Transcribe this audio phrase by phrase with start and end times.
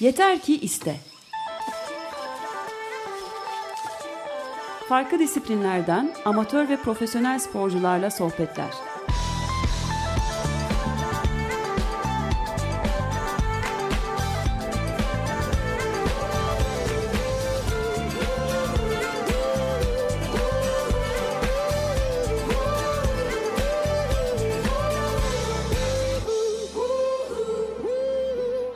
[0.00, 0.96] Yeter ki iste.
[4.88, 8.89] Farklı disiplinlerden amatör ve profesyonel sporcularla sohbetler.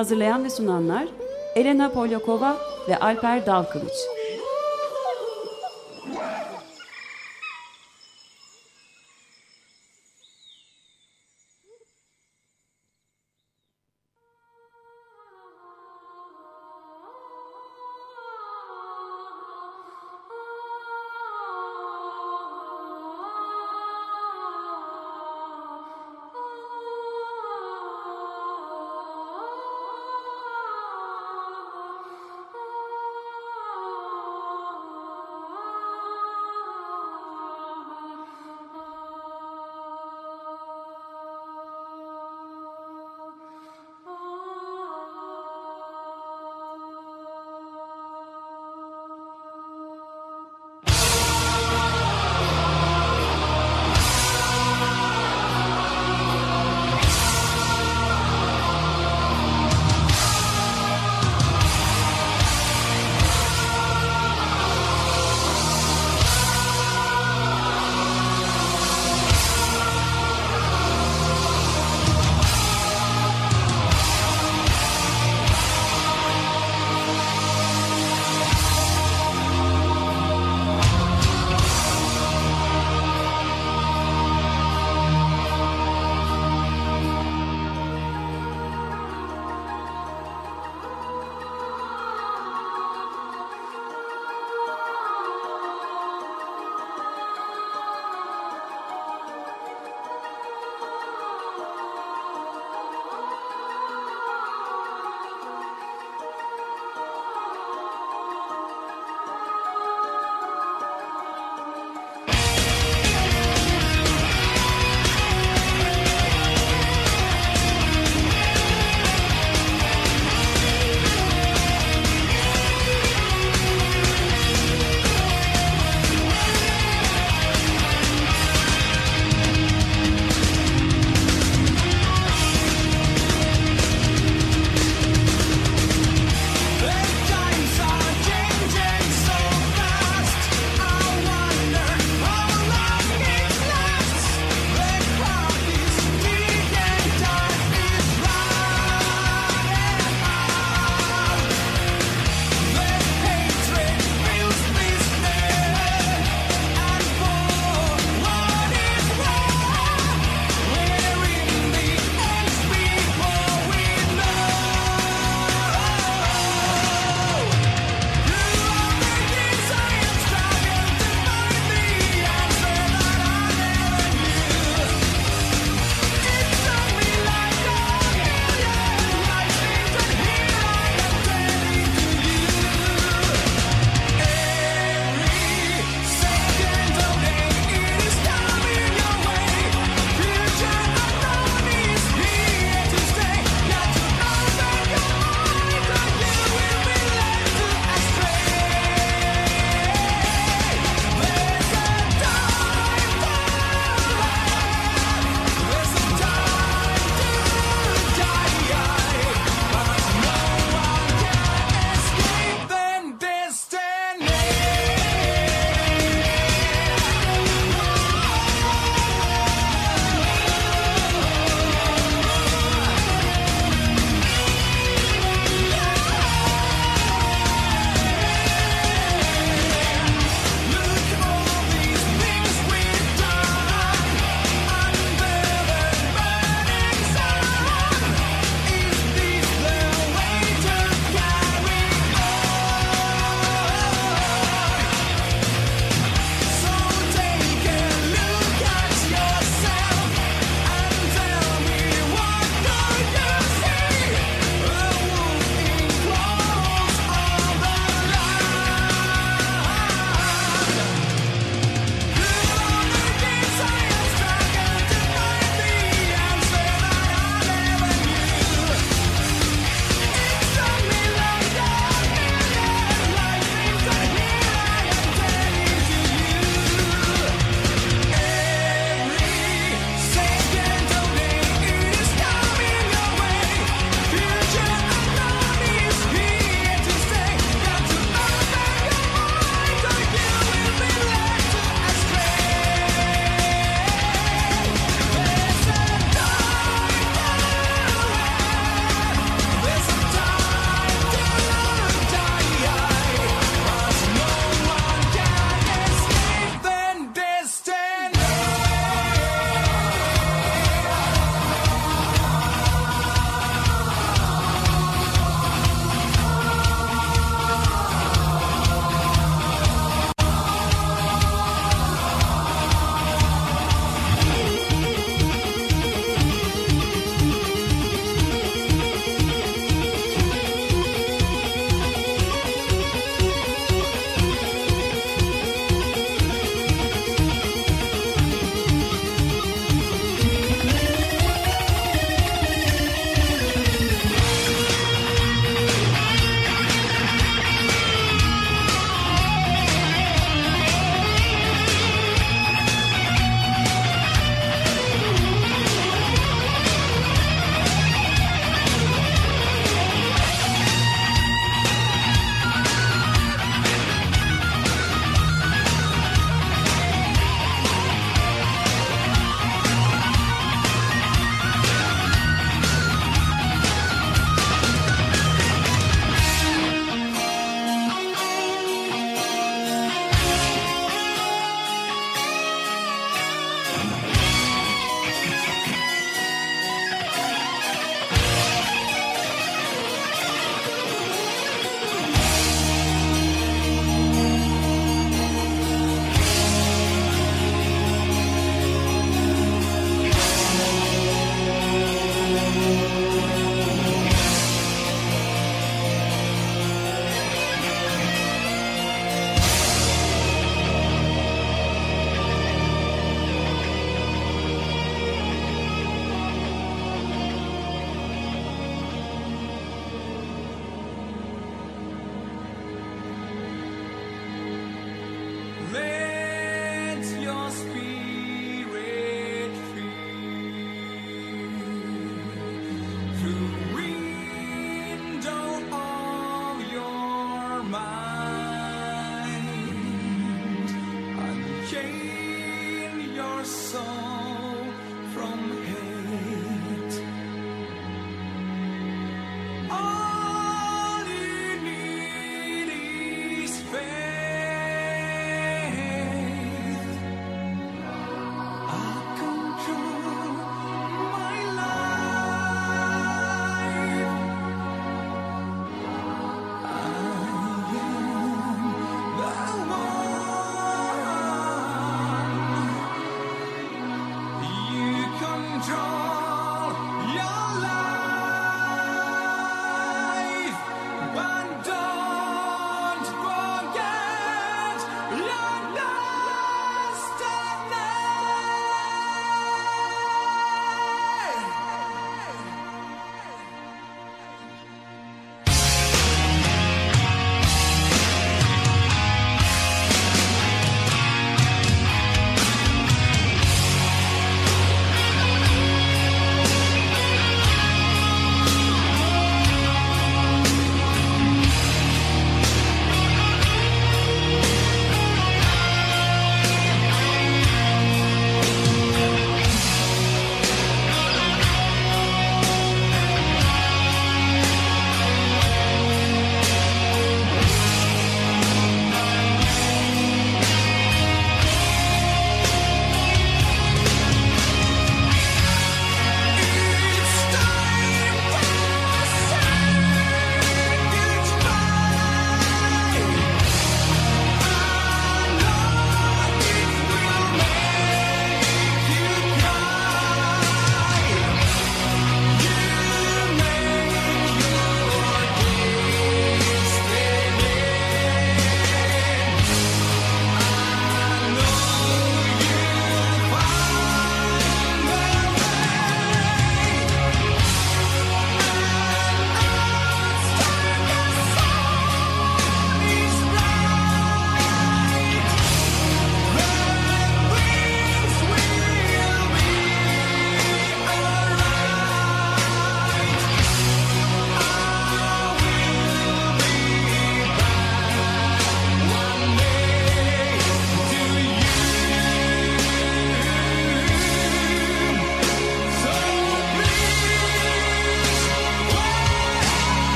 [0.00, 1.08] Hazırlayan ve sunanlar
[1.56, 2.56] Elena Polyakova
[2.88, 3.92] ve Alper Dalkılıç.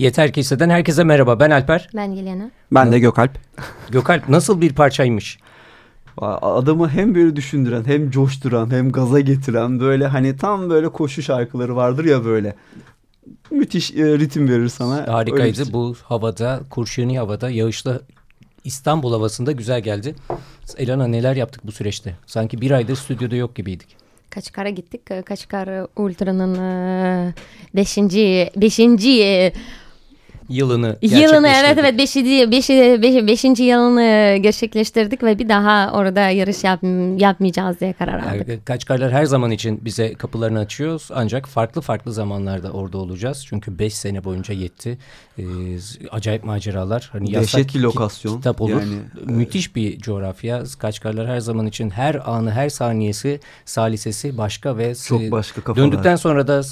[0.00, 1.40] Yeter ki hisseden herkese merhaba.
[1.40, 1.88] Ben Alper.
[1.94, 2.50] Ben Yelena.
[2.72, 3.30] Ben de Gökalp.
[3.90, 5.38] Gökalp nasıl bir parçaymış?
[6.18, 11.76] Adamı hem böyle düşündüren hem coşturan hem gaza getiren böyle hani tam böyle koşu şarkıları
[11.76, 12.54] vardır ya böyle.
[13.50, 15.14] Müthiş e, ritim verir sana.
[15.14, 15.64] Harikaydı.
[15.64, 15.72] Şey.
[15.72, 18.02] Bu havada, kurşuni havada, yağışlı
[18.64, 20.14] İstanbul havasında güzel geldi.
[20.76, 22.16] Elana neler yaptık bu süreçte?
[22.26, 23.96] Sanki bir aydır stüdyoda yok gibiydik.
[24.30, 25.26] Kaçkar'a gittik.
[25.26, 27.34] Kaçkar Ultra'nın e,
[27.74, 29.52] beşinci, beşinci
[30.50, 36.64] yılını Yılını evet evet beşinci, beşi, beş, beşinci yılını gerçekleştirdik ve bir daha orada yarış
[36.64, 36.80] yap,
[37.18, 38.48] yapmayacağız diye karar aldık.
[38.48, 43.44] Yani, Kaçkarlar her zaman için bize kapılarını açıyoruz ancak farklı farklı zamanlarda orada olacağız.
[43.48, 44.98] Çünkü beş sene boyunca yetti.
[45.38, 45.42] Ee,
[46.10, 47.08] acayip maceralar.
[47.12, 48.36] Hani Dehşet bir lokasyon.
[48.36, 48.70] Kitap olur.
[48.70, 48.94] Yani,
[49.36, 50.62] Müthiş bir coğrafya.
[50.78, 55.86] Kaçkarlar her zaman için her anı her saniyesi salisesi başka ve çok başka kafalar.
[55.86, 56.62] Döndükten sonra da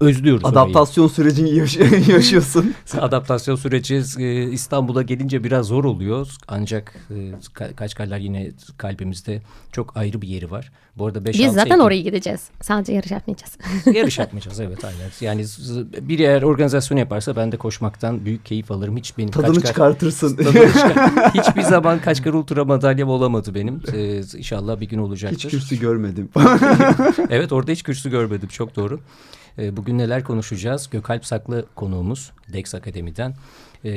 [0.00, 0.44] özlüyoruz.
[0.44, 1.14] Adaptasyon orayı.
[1.14, 1.76] sürecini yaş
[2.08, 2.74] yaşıyorsun.
[3.00, 6.28] Adaptasyon süreci e, İstanbul'a gelince biraz zor oluyor.
[6.48, 10.72] Ancak e, Kaçkarlar yine kalbimizde çok ayrı bir yeri var.
[10.96, 11.80] Bu arada 5 Biz zaten Ekim...
[11.80, 12.48] oraya gideceğiz.
[12.60, 13.58] Sadece yarış yapmayacağız.
[13.96, 15.10] yarış yapmayacağız evet aynen.
[15.20, 15.44] Yani
[16.00, 18.96] bir eğer organizasyon yaparsa ben de koşmaktan büyük keyif alırım.
[18.96, 20.36] Hiç benim Tadını kaçkar, çıkartırsın.
[20.36, 23.82] Tadını çıkar, hiçbir zaman Kaçkar Ultra madalyam olamadı benim.
[23.92, 25.38] Ee, inşallah bir gün olacaktır.
[25.38, 26.28] Hiç kürsü görmedim.
[27.30, 28.48] evet orada hiç kürsü görmedim.
[28.48, 29.00] Çok doğru.
[29.58, 30.90] Ee, bugün neler konuşacağız?
[30.90, 33.34] Gökalp Saklı konuğumuz Dex Akademi'den.
[33.84, 33.90] Ee,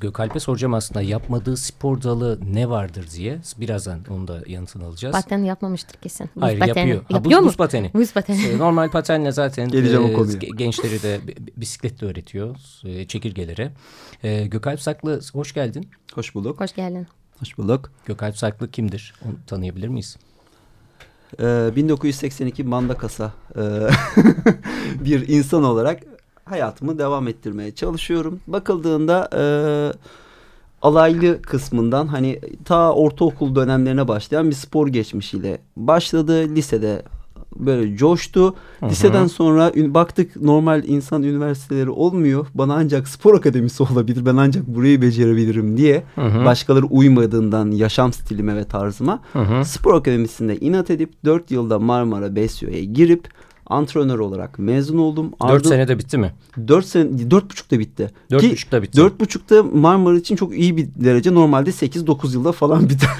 [0.00, 3.38] Gökalp'e soracağım aslında yapmadığı spor dalı ne vardır diye.
[3.60, 5.12] Birazdan onu da yanıtını alacağız.
[5.12, 6.30] Paten yapmamıştır kesin.
[6.36, 6.78] Buz Hayır pateni.
[6.78, 6.98] yapıyor.
[7.02, 7.48] Ha, Yapıyor buz, mu?
[7.48, 7.90] Buz pateni.
[7.94, 8.42] Buz pateni.
[8.46, 10.04] Ee, normal patenle zaten Geleceğim
[10.42, 11.20] e, gençleri de
[11.56, 13.72] bisikletle öğretiyor e, çekirgelere.
[14.22, 15.90] E, Gökalp Saklı hoş geldin.
[16.14, 16.60] Hoş bulduk.
[16.60, 17.06] Hoş geldin.
[17.40, 17.90] Hoş bulduk.
[18.06, 19.14] Gökalp Saklı kimdir?
[19.24, 20.16] Onu tanıyabilir miyiz?
[21.38, 23.32] 1982 Mandakasa
[25.04, 26.00] bir insan olarak
[26.44, 28.40] hayatımı devam ettirmeye çalışıyorum.
[28.46, 29.42] Bakıldığında e,
[30.82, 36.54] alaylı kısmından hani ta ortaokul dönemlerine başlayan bir spor geçmişiyle başladı.
[36.54, 37.02] Lisede
[37.56, 38.54] böyle coştu.
[38.80, 38.90] Hı-hı.
[38.90, 42.46] Liseden sonra baktık normal insan üniversiteleri olmuyor.
[42.54, 44.26] Bana ancak spor akademisi olabilir.
[44.26, 46.02] Ben ancak burayı becerebilirim diye.
[46.14, 46.44] Hı-hı.
[46.44, 49.22] Başkaları uymadığından yaşam stilime ve tarzıma.
[49.32, 49.64] Hı-hı.
[49.64, 53.28] Spor akademisinde inat edip dört yılda Marmara Besyo'ya girip
[53.66, 55.32] antrenör olarak mezun oldum.
[55.40, 56.32] Ardın, senede bitti mi?
[56.68, 58.10] Dört sene, dört buçukta bitti.
[58.30, 58.96] Dört Ki, buçukta bitti.
[58.96, 61.34] Dört buçukta Marmara için çok iyi bir derece.
[61.34, 63.18] Normalde sekiz dokuz yılda falan biter.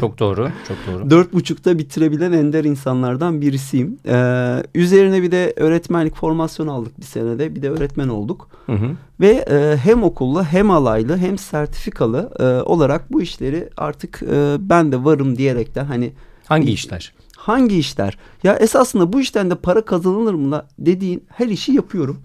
[0.00, 1.10] çok doğru, çok doğru.
[1.10, 3.98] Dört buçukta bitirebilen ender insanlardan birisiyim.
[4.08, 7.54] Ee, üzerine bir de öğretmenlik formasyon aldık bir senede.
[7.54, 8.48] Bir de öğretmen olduk.
[8.66, 8.90] Hı hı.
[9.20, 14.92] Ve e, hem okullu hem alaylı hem sertifikalı e, olarak bu işleri artık e, ben
[14.92, 16.12] de varım diyerekten hani
[16.46, 17.12] Hangi işler?
[17.46, 18.18] Hangi işler?
[18.42, 22.22] Ya esasında bu işten de para kazanılır mı dediğin her işi yapıyorum.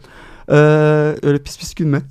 [0.49, 0.55] Ee,
[1.23, 2.01] öyle pis pis gülme.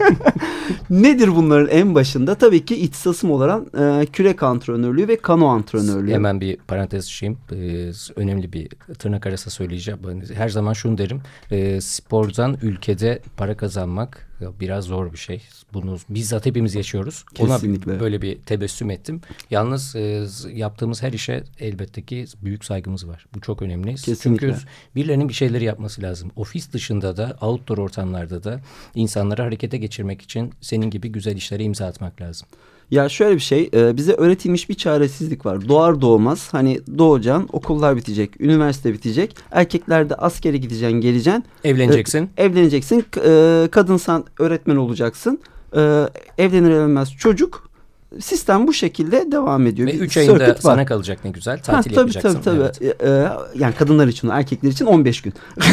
[0.90, 2.34] Nedir bunların en başında?
[2.34, 6.12] Tabii ki ihtisasım olan e, kürek antrenörlüğü ve kano antrenörlüğü.
[6.12, 7.38] Hemen bir parantez açayım.
[7.52, 8.68] Ee, önemli bir
[8.98, 10.00] tırnak arası söyleyeceğim.
[10.34, 11.22] Her zaman şunu derim.
[11.50, 14.28] E, spordan ülkede para kazanmak
[14.60, 15.42] biraz zor bir şey.
[15.74, 17.24] Bunu bizzat hepimiz yaşıyoruz.
[17.34, 17.92] Kesinlikle.
[17.92, 19.20] Ona böyle bir tebessüm ettim.
[19.50, 23.26] Yalnız e, yaptığımız her işe elbette ki büyük saygımız var.
[23.34, 23.94] Bu çok önemli.
[23.94, 24.46] Kesinlikle.
[24.46, 24.54] Çünkü
[24.96, 26.30] birilerinin bir şeyleri yapması lazım.
[26.36, 28.60] Ofis dışında da outdoor ortamlarda da
[28.94, 32.48] insanları harekete geçirmek için senin gibi güzel işlere imza atmak lazım.
[32.90, 35.68] Ya şöyle bir şey e, bize öğretilmiş bir çaresizlik var.
[35.68, 39.36] Doğar doğmaz hani doğacaksın okullar bitecek üniversite bitecek.
[39.50, 41.44] Erkeklerde askere gideceksin geleceksin.
[41.64, 42.30] Evleneceksin.
[42.36, 45.40] E, evleneceksin e, kadınsan öğretmen olacaksın.
[45.76, 46.08] E,
[46.38, 47.70] evlenir evlenmez çocuk
[48.18, 49.88] sistem bu şekilde devam ediyor.
[49.88, 50.56] Ve 3 ayında var.
[50.60, 51.62] sana kalacak ne güzel.
[51.62, 52.40] Tatil ha, tabii, yapacaksın.
[52.42, 52.86] Tabii tabii.
[52.86, 53.02] Evet.
[53.02, 55.34] Ee, yani kadınlar için, erkekler için 15 gün.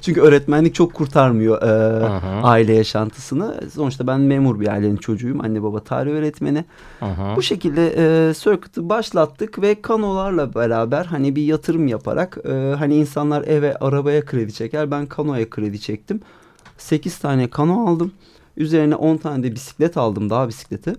[0.00, 2.06] Çünkü öğretmenlik çok kurtarmıyor e,
[2.42, 3.60] aile yaşantısını.
[3.74, 5.40] Sonuçta ben memur bir ailenin çocuğuyum.
[5.40, 6.64] Anne baba tarih öğretmeni.
[7.00, 7.36] Aha.
[7.36, 13.42] Bu şekilde e, circuit'ı başlattık ve kanolarla beraber hani bir yatırım yaparak e, hani insanlar
[13.42, 14.90] eve arabaya kredi çeker.
[14.90, 16.20] Ben kanoya kredi çektim.
[16.78, 18.12] 8 tane kano aldım.
[18.56, 20.94] Üzerine 10 tane de bisiklet aldım dağ bisikleti.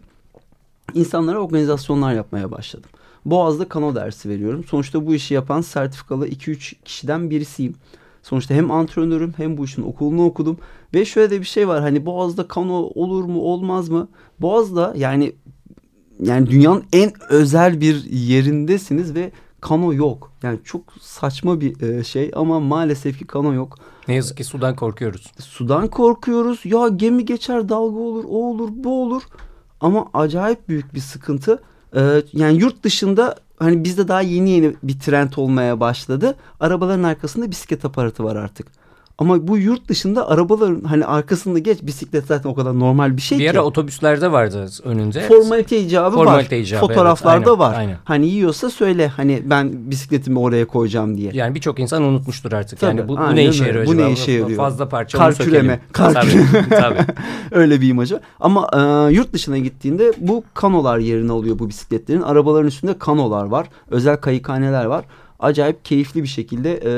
[0.93, 2.89] İnsanlara organizasyonlar yapmaya başladım.
[3.25, 4.63] Boğaz'da kano dersi veriyorum.
[4.63, 7.75] Sonuçta bu işi yapan sertifikalı 2-3 kişiden birisiyim.
[8.23, 10.57] Sonuçta hem antrenörüm hem bu işin okulunu okudum.
[10.93, 14.07] Ve şöyle de bir şey var hani Boğaz'da kano olur mu olmaz mı?
[14.39, 15.33] Boğaz'da yani
[16.23, 19.31] yani dünyanın en özel bir yerindesiniz ve
[19.61, 20.31] kano yok.
[20.43, 23.77] Yani çok saçma bir e, şey ama maalesef ki kano yok.
[24.07, 25.31] Ne yazık ki sudan korkuyoruz.
[25.39, 26.59] Sudan korkuyoruz.
[26.65, 29.23] Ya gemi geçer dalga olur o olur bu olur.
[29.81, 31.61] Ama acayip büyük bir sıkıntı.
[31.95, 36.35] Ee, yani yurt dışında hani bizde daha yeni yeni bir trend olmaya başladı.
[36.59, 38.67] Arabaların arkasında bisiklet aparatı var artık.
[39.19, 43.37] Ama bu yurt dışında arabaların hani arkasında geç bisiklet zaten o kadar normal bir şey
[43.37, 43.49] bir ki.
[43.49, 45.21] Bir ara otobüslerde vardı önünde.
[45.21, 46.61] Formalite icabı Formalite var.
[46.61, 47.75] Icabı, Fotoğraflarda evet, aynen, var.
[47.79, 47.97] Aynen.
[48.03, 51.31] Hani yiyorsa söyle hani ben bisikletimi oraya koyacağım diye.
[51.33, 52.79] Yani birçok insan unutmuştur artık.
[52.79, 54.05] Tabii, yani bu, bu aynen ne işe yarıyor Bu acaba?
[54.05, 54.57] ne işe yarıyor?
[54.57, 56.69] Fazla parça Kar küreme, kar küreme.
[56.69, 57.05] tabii.
[57.51, 58.21] Öyle bir imajı.
[58.39, 62.21] Ama e, yurt dışına gittiğinde bu kanolar yerine alıyor bu bisikletlerin.
[62.21, 63.67] Arabaların üstünde kanolar var.
[63.89, 65.05] Özel kayıkhaneler var.
[65.39, 66.91] Acayip keyifli bir şekilde e,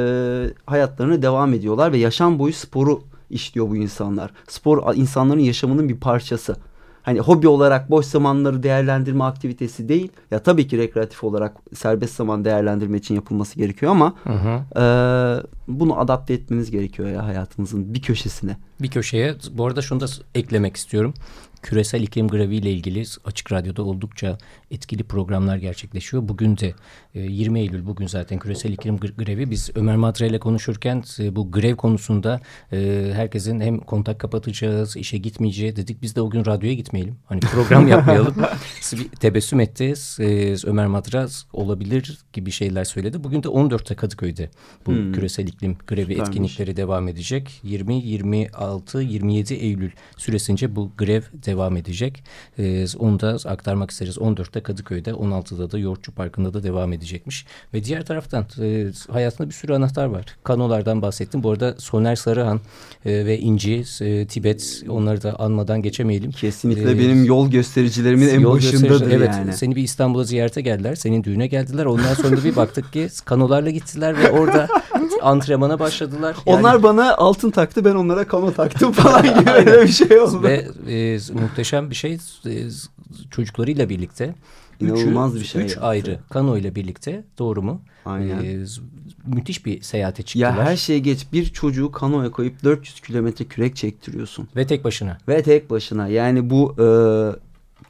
[0.66, 4.32] hayatlarına devam ediyorlar ve yaşam boyu sporu işliyor bu insanlar.
[4.48, 6.56] Spor insanların yaşamının bir parçası.
[7.04, 10.12] Hani hobi olarak boş zamanları değerlendirme aktivitesi değil.
[10.32, 14.82] Ya tabii ki rekreatif olarak serbest zaman değerlendirme için yapılması gerekiyor ama Hı hı.
[14.82, 14.84] e,
[15.68, 18.58] bunu adapte etmeniz gerekiyor ya hayatınızın bir köşesine.
[18.82, 20.06] Bir köşeye bu arada şunu da
[20.36, 21.14] eklemek istiyorum.
[21.62, 24.38] Küresel iklim grevi ile ilgili Açık Radyo'da oldukça
[24.72, 26.30] etkili programlar gerçekleşiyor.
[26.30, 26.74] Bugün de
[27.14, 29.52] 20 Eylül bugün zaten küresel iklim grevi.
[29.52, 35.18] Biz Ömer Madre ile konuşurken e, bu grev konusunda e, herkesin hem kontak kapatacağız, işe
[35.18, 36.02] gitmeyeceği dedik.
[36.02, 37.16] Biz de o gün radyoya gitmeyelim.
[37.26, 38.36] Hani program yapmayalım.
[39.20, 39.94] Tebessüm etti.
[40.20, 43.24] E, Ömer Madra olabilir gibi şeyler söyledi.
[43.24, 44.50] Bugün de 14'te Kadıköy'de
[44.86, 45.14] bu hmm.
[45.14, 46.30] küresel iklim grevi Süpermiş.
[46.30, 47.60] etkinlikleri devam edecek.
[47.64, 52.24] 20, 26, 27 Eylül süresince bu grev devam edecek.
[52.60, 54.18] Ee, onu da aktarmak isteriz.
[54.18, 57.46] 14'te Kadıköy'de, 16'da da Yoğurtçu Parkı'nda da devam edecekmiş.
[57.74, 60.26] Ve diğer taraftan e, hayatında bir sürü anahtar var.
[60.44, 61.44] Kanolardan bahsettim.
[61.44, 62.60] Bu arada Soner Sarıhan
[63.06, 66.32] e, ve İnci, e, Tibet onları da anmadan geçemeyelim.
[66.32, 69.54] Kesinlikle ee, benim yol göstericilerimin en yol başındadır evet, yani.
[69.54, 70.96] Seni bir İstanbul'a ziyarete geldiler.
[70.96, 71.86] Senin düğüne geldiler.
[71.86, 74.68] Ondan sonra bir baktık ki kanolarla gittiler ve orada
[75.22, 76.36] antrenmana başladılar.
[76.46, 76.60] Yani...
[76.60, 80.44] Onlar bana altın taktı ben onlara kano taktım falan gibi öyle bir şey oldu.
[80.44, 82.14] Ve e, muhteşem bir şey
[82.46, 82.68] e,
[83.32, 84.36] çocuklarıyla birlikte.
[84.80, 85.66] İnanılmaz üçü, bir şey.
[85.66, 85.88] Üç yaptı.
[85.88, 87.82] ayrı kano ile birlikte doğru mu?
[88.06, 88.44] Aynen.
[88.44, 88.66] E,
[89.26, 90.58] müthiş bir seyahate çıktılar.
[90.58, 94.48] Ya her şeye geç bir çocuğu kanoya koyup 400 kilometre kürek çektiriyorsun.
[94.56, 95.18] Ve tek başına.
[95.28, 96.86] Ve tek başına yani bu e,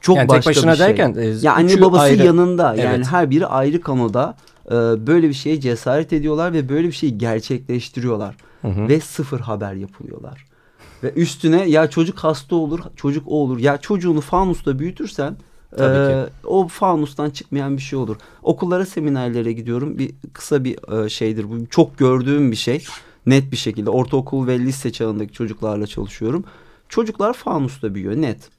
[0.00, 0.86] çok yani başka tek başına bir şey.
[0.86, 1.14] derken.
[1.18, 2.26] E, ya anne babası ayrı.
[2.26, 3.06] yanında yani evet.
[3.06, 4.36] her biri ayrı kanoda
[4.70, 8.36] e, böyle bir şeye cesaret ediyorlar ve böyle bir şeyi gerçekleştiriyorlar.
[8.62, 8.88] Hı hı.
[8.88, 10.44] Ve sıfır haber yapılıyorlar.
[11.02, 13.58] Ve üstüne ya çocuk hasta olur, çocuk o olur.
[13.58, 15.36] Ya çocuğunu fanusta büyütürsen
[15.78, 18.16] e, o fanustan çıkmayan bir şey olur.
[18.42, 19.98] Okullara, seminerlere gidiyorum.
[19.98, 21.66] Bir kısa bir e, şeydir bu.
[21.66, 22.84] Çok gördüğüm bir şey.
[23.26, 26.44] Net bir şekilde ortaokul ve lise çağındaki çocuklarla çalışıyorum.
[26.88, 28.50] Çocuklar fanusta büyüyor net.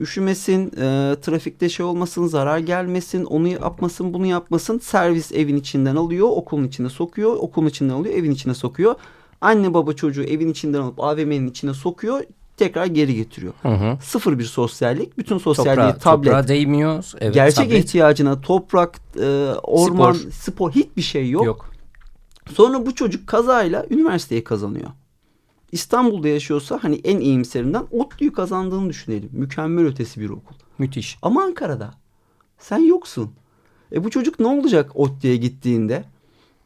[0.00, 4.78] Üşümesin, e, trafikte şey olmasın, zarar gelmesin, onu yapmasın, bunu yapmasın.
[4.78, 8.94] Servis evin içinden alıyor, okulun içine sokuyor, okulun içinden alıyor, evin içine sokuyor.
[9.40, 12.22] Anne baba çocuğu evin içinden alıp AVM'nin içine sokuyor
[12.56, 13.52] tekrar geri getiriyor.
[13.62, 13.98] Hı hı.
[14.02, 15.18] Sıfır bir sosyallik.
[15.18, 16.32] Bütün sosyalliği Toprağa, tablet.
[16.32, 17.04] Toprağa değmiyor.
[17.20, 17.84] Evet, gerçek tablet.
[17.84, 19.26] ihtiyacına toprak, e,
[19.62, 20.30] orman, spor.
[20.30, 21.44] spor hiçbir şey yok.
[21.44, 21.70] yok.
[22.52, 24.90] Sonra bu çocuk kazayla üniversiteyi kazanıyor.
[25.76, 29.28] İstanbul'da yaşıyorsa hani en iyimserinden ODTÜ'yü kazandığını düşünelim.
[29.32, 30.54] Mükemmel ötesi bir okul.
[30.78, 31.18] Müthiş.
[31.22, 31.94] Ama Ankara'da
[32.58, 33.30] sen yoksun.
[33.92, 36.04] E bu çocuk ne olacak ODTÜ'ye gittiğinde?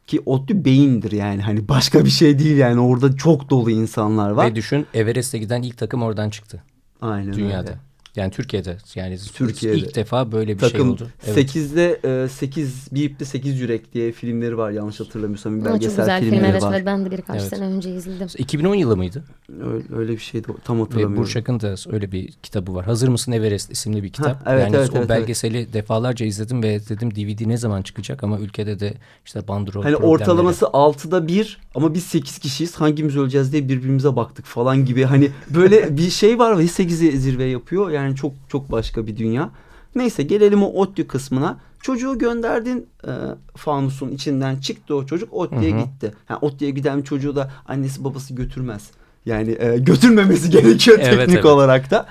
[0.07, 1.41] Ki ODTÜ beyindir yani.
[1.41, 2.79] Hani başka bir şey değil yani.
[2.79, 4.45] Orada çok dolu insanlar var.
[4.45, 6.63] Ve düşün Everest'e giden ilk takım oradan çıktı.
[7.01, 7.69] Aynen Dünyada.
[7.69, 7.79] öyle.
[8.15, 9.77] Yani Türkiye'de yani Türkiye'de.
[9.77, 11.07] ilk defa böyle bir Takım şey oldu.
[11.27, 11.55] Evet.
[11.55, 15.61] 8'de 8 bir ipte 8 yürek diye filmleri var yanlış hatırlamıyorsam.
[15.61, 16.73] Bir Ama çok belgesel güzel film filmleri evet var.
[16.73, 17.49] ve ben de birkaç Evet.
[17.49, 18.27] sene önce izledim.
[18.37, 19.23] 2010 yılı mıydı?
[19.63, 21.17] Öyle, öyle bir şeydi tam Ve hatırlamıyorum.
[21.17, 22.85] Burçak'ın da öyle bir kitabı var.
[22.85, 24.45] Hazır mısın Everest isimli bir kitap.
[24.45, 28.23] Ha, evet, yani evet, o evet, belgeseli defalarca izledim ve dedim DVD ne zaman çıkacak
[28.23, 28.93] ama ülkede de
[29.25, 34.45] işte bandrol Hani ortalaması 6'da 1 ama biz 8 kişiyiz hangimiz öleceğiz diye birbirimize baktık
[34.45, 35.03] falan gibi.
[35.03, 37.89] Hani böyle bir şey var ve 8'e zirve yapıyor.
[37.89, 39.49] Yani çok çok başka bir dünya.
[39.95, 41.57] Neyse gelelim o ODTÜ kısmına.
[41.81, 43.11] Çocuğu gönderdin e,
[43.55, 46.13] fanusun içinden çıktı o çocuk ODTÜ'ye gitti.
[46.29, 48.91] Yani ODTÜ'ye giden çocuğu da annesi babası götürmez.
[49.25, 51.45] Yani e, götürmemesi gerekiyor Evet, teknik evet.
[51.45, 52.05] olarak da.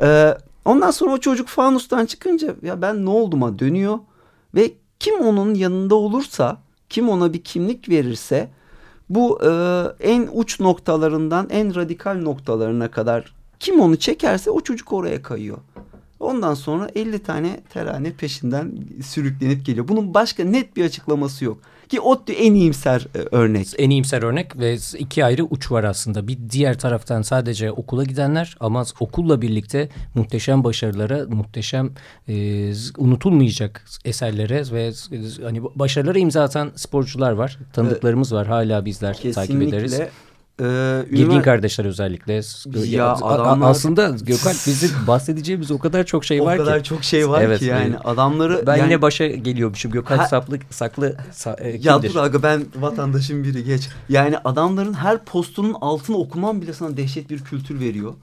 [0.00, 3.98] E, ondan sonra o çocuk fanustan çıkınca ya ben ne olduma dönüyor.
[4.54, 8.48] Ve kim onun yanında olursa kim ona bir kimlik verirse
[9.10, 9.50] bu e,
[10.00, 15.58] en uç noktalarından en radikal noktalarına kadar kim onu çekerse o çocuk oraya kayıyor.
[16.20, 18.72] Ondan sonra 50 tane terane peşinden
[19.04, 19.88] sürüklenip geliyor.
[19.88, 21.58] Bunun başka net bir açıklaması yok.
[21.88, 23.66] Ki ODTÜ en iyimser e, örnek.
[23.78, 26.28] En iyimser örnek ve iki ayrı uç var aslında.
[26.28, 31.90] Bir diğer taraftan sadece okula gidenler ama okulla birlikte muhteşem başarılara, muhteşem
[32.28, 32.34] e,
[32.98, 37.58] unutulmayacak eserlere ve e, hani başarılara imza atan sporcular var.
[37.72, 38.46] Tanıdıklarımız var.
[38.46, 39.90] Hala bizler takip ederiz.
[39.90, 40.29] Kesinlikle
[40.60, 42.40] e, Girgin kardeşler özellikle.
[42.88, 46.88] Ya adamlar- Aslında Gökhan bizim bahsedeceğimiz o kadar çok şey o var kadar ki.
[46.88, 47.98] çok şey var Evet, ki yani evet.
[48.04, 49.90] adamları Ben yani, yine başa geliyormuşum.
[49.92, 52.14] Gökhan Ha- Saplı, Saklı sa- e, ya kimdir?
[52.14, 53.88] dur aga ben vatandaşın biri geç.
[54.08, 58.14] Yani adamların her postunun altını okuman bile sana dehşet bir kültür veriyor.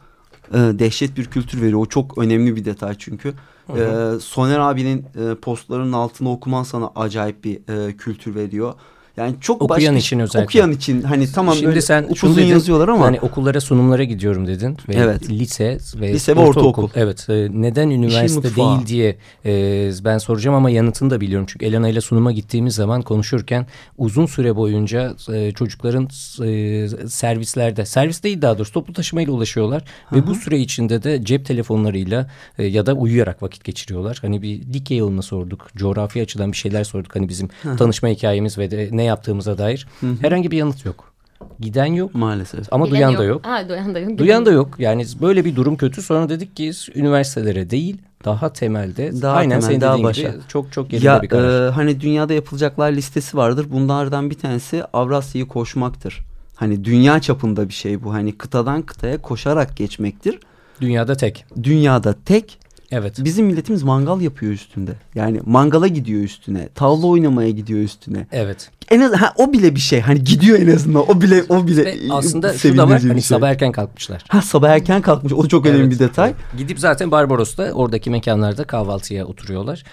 [0.54, 1.80] Ee, dehşet bir kültür veriyor.
[1.80, 3.34] O çok önemli bir detay çünkü.
[3.78, 3.88] Ee,
[4.22, 5.00] Soner abinin
[5.32, 8.74] e, postlarının altını okuman sana acayip bir e, kültür veriyor.
[9.18, 10.46] Yani çok Okuyan başka- için özellikle.
[10.46, 14.78] Okuyan için hani tamam Şimdi sen upuzun dedin, yazıyorlar ama Hani okullara sunumlara gidiyorum dedin.
[14.90, 15.30] Ve Evet.
[15.30, 16.90] Lise ve, Lise ve ortaokul.
[16.96, 17.30] Evet.
[17.30, 21.46] e, neden üniversite değil diye e, ben soracağım ama yanıtını da biliyorum.
[21.50, 26.04] Çünkü Elena ile sunuma gittiğimiz zaman konuşurken uzun süre boyunca e, çocukların
[26.46, 29.84] e, servislerde, servis değil daha doğrusu toplu taşımayla ulaşıyorlar.
[30.12, 34.18] Ve bu süre içinde de cep telefonlarıyla e, ya da uyuyarak vakit geçiriyorlar.
[34.22, 35.68] Hani bir dik yayılımı sorduk.
[35.76, 37.16] Coğrafi açıdan bir şeyler sorduk.
[37.16, 39.88] Hani bizim tanışma hikayemiz ve de ne yaptığımıza dair.
[40.22, 41.14] Herhangi bir yanıt yok.
[41.60, 42.74] Giden yok maalesef.
[42.74, 43.46] ama Bilen duyan da yok.
[43.46, 44.18] Ha, duyan da yok.
[44.18, 44.76] Duyan da yok.
[44.80, 46.02] Yani böyle bir durum kötü.
[46.02, 50.22] Sonra dedik ki üniversitelere değil daha temelde Daha aynen temel, senin daha dediğin başa.
[50.22, 51.68] gibi çok çok yerinde Ya bir karar.
[51.68, 53.68] e, hani dünyada yapılacaklar listesi vardır.
[53.72, 56.20] Bunlardan bir tanesi Avrasya'yı koşmaktır.
[56.56, 58.14] Hani dünya çapında bir şey bu.
[58.14, 60.40] Hani kıtadan kıtaya koşarak geçmektir.
[60.82, 61.46] Dünyada tek.
[61.64, 62.60] Dünyada tek
[62.92, 63.20] Evet.
[63.24, 64.92] bizim milletimiz mangal yapıyor üstünde.
[65.16, 66.70] Yani mangala gidiyor üstüne.
[66.76, 68.28] Tavla oynamaya gidiyor üstüne.
[68.32, 68.70] Evet.
[68.92, 70.02] En az ha, o bile bir şey.
[70.02, 71.10] Hani gidiyor en azından.
[71.12, 73.02] O bile o bile Ve aslında şu da var.
[73.02, 73.22] Hani şey.
[73.22, 74.24] sabah erken kalkmışlar.
[74.28, 75.34] Ha sabah erken kalkmış.
[75.34, 75.92] O çok önemli Evet.
[75.92, 76.34] bir detay.
[76.58, 79.84] Gidip zaten Barbaros'ta oradaki mekanlarda kahvaltıya oturuyorlar.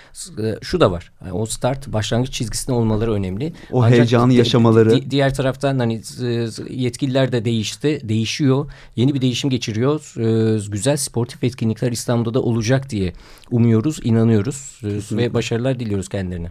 [0.43, 1.13] E, Şu da var.
[1.25, 3.53] Yani o start başlangıç çizgisinde olmaları önemli.
[3.73, 4.91] O heyecanı di- yaşamaları.
[4.91, 8.01] di- diğer taraftan hani e, yetkililer de değişti.
[8.05, 8.71] Değişiyor.
[8.97, 10.15] Yeni bir değişim geçiriyor.
[10.19, 13.13] E, Güzel sportif etkinlikler İstanbul'da da olacak diye
[13.51, 14.81] umuyoruz, inanıyoruz
[15.13, 16.51] E, ve başarılar diliyoruz kendilerine.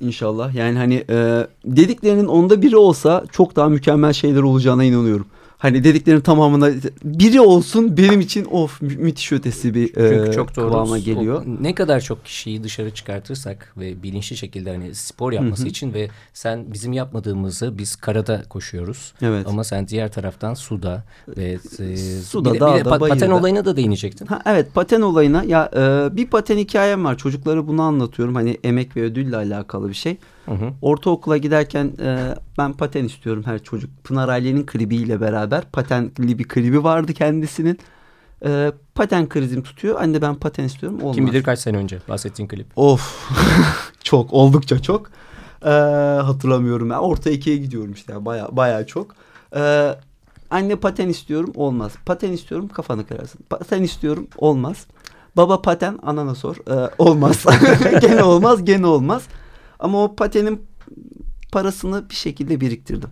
[0.00, 0.54] İnşallah.
[0.54, 5.26] Yani hani e, dediklerinin onda biri olsa çok daha mükemmel şeyler olacağına inanıyorum.
[5.58, 6.70] Hani dediklerin tamamına
[7.04, 10.68] biri olsun benim için of mü- müthiş ötesi bir Çünkü e, çok doğru.
[10.68, 11.42] kıvama geliyor.
[11.46, 16.08] O- ne kadar çok kişiyi dışarı çıkartırsak ve bilinçli şekilde hani spor yapması için ve
[16.32, 19.12] sen bizim yapmadığımızı biz karada koşuyoruz.
[19.22, 19.46] Evet.
[19.46, 21.04] Ama sen diğer taraftan suda
[21.36, 24.26] ve e, Suda, bir de, bir dağda, pa- paten olayına da değinecektin.
[24.26, 27.16] Ha, evet paten olayına ya e, bir paten hikayem var.
[27.18, 28.34] Çocuklara bunu anlatıyorum.
[28.34, 30.16] Hani emek ve ödülle alakalı bir şey.
[30.46, 30.72] Hı hı.
[30.82, 33.90] Ortaokula giderken e, ben paten istiyorum her çocuk.
[34.04, 37.78] Pınar Aile'nin klibiyle beraber patenli bir klibi vardı kendisinin.
[38.44, 40.00] E, paten krizim tutuyor.
[40.00, 41.00] Anne ben paten istiyorum.
[41.00, 41.16] Olmaz.
[41.16, 42.66] Kim bilir kaç sene önce bahsettiğin klip.
[42.76, 43.30] Of
[44.02, 45.10] çok oldukça çok.
[45.64, 45.68] Ee,
[46.24, 46.90] hatırlamıyorum.
[46.90, 49.14] Ben orta ikiye gidiyorum işte ya baya baya çok.
[49.56, 49.94] Ee,
[50.50, 51.92] anne paten istiyorum olmaz.
[52.06, 53.40] Paten istiyorum kafanı kırarsın.
[53.50, 54.86] Paten istiyorum olmaz.
[55.36, 56.56] Baba paten anana sor.
[56.70, 57.44] Ee, olmaz.
[58.00, 59.22] gene olmaz gene olmaz.
[59.78, 60.62] Ama o patenin
[61.52, 63.10] parasını bir şekilde biriktirdim.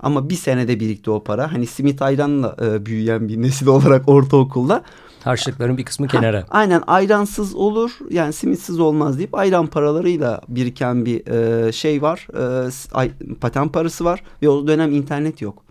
[0.00, 1.52] Ama bir senede birikti o para.
[1.52, 4.82] Hani simit ayranla e, büyüyen bir nesil olarak ortaokulda.
[5.24, 6.40] Harçlıkların bir kısmı kenara.
[6.40, 12.28] Ha, aynen ayransız olur yani simitsiz olmaz deyip ayran paralarıyla biriken bir e, şey var.
[12.66, 15.63] E, ay, paten parası var ve o dönem internet yok.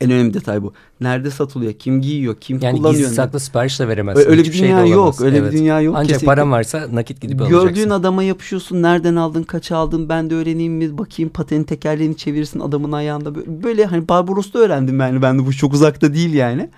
[0.00, 0.72] En önemli detay bu.
[1.00, 1.72] Nerede satılıyor?
[1.72, 2.36] Kim giyiyor?
[2.40, 3.00] Kim Yani kullanıyor?
[3.00, 4.30] gizli saklı sipariş de veremezsin.
[4.30, 6.26] Öyle bir Hiçbir şey dünya yok, öyle bir dünya yok Ancak kesinlikle.
[6.26, 7.68] paran varsa nakit gidip alacaksın.
[7.68, 8.82] Gördüğün adama yapışıyorsun.
[8.82, 9.42] Nereden aldın?
[9.42, 10.08] Kaça aldın?
[10.08, 10.98] Ben de öğreneyim mi?
[10.98, 13.34] Bakayım patenin tekerleğini çevirsin adamın ayağında.
[13.62, 15.22] Böyle, hani Barbaros'ta öğrendim yani.
[15.22, 16.70] Ben de bu çok uzakta değil yani.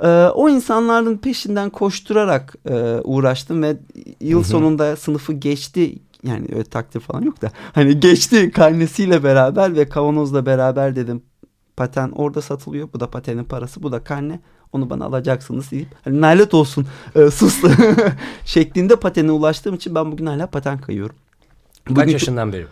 [0.00, 3.76] Ee, o insanların peşinden koşturarak e, uğraştım ve
[4.20, 5.94] yıl sonunda sınıfı geçti.
[6.22, 7.50] Yani öyle takdir falan yok da.
[7.72, 11.22] Hani geçti karnesiyle beraber ve kavanozla beraber dedim.
[11.76, 12.88] Paten orada satılıyor.
[12.94, 13.82] Bu da patenin parası.
[13.82, 14.40] Bu da karne.
[14.72, 15.88] Onu bana alacaksınız deyip.
[16.04, 17.62] Hani nalet olsun e, sus
[18.44, 21.16] şeklinde patene ulaştığım için ben bugün hala paten kayıyorum.
[21.84, 22.66] Kaç Bugün- yaşından beri?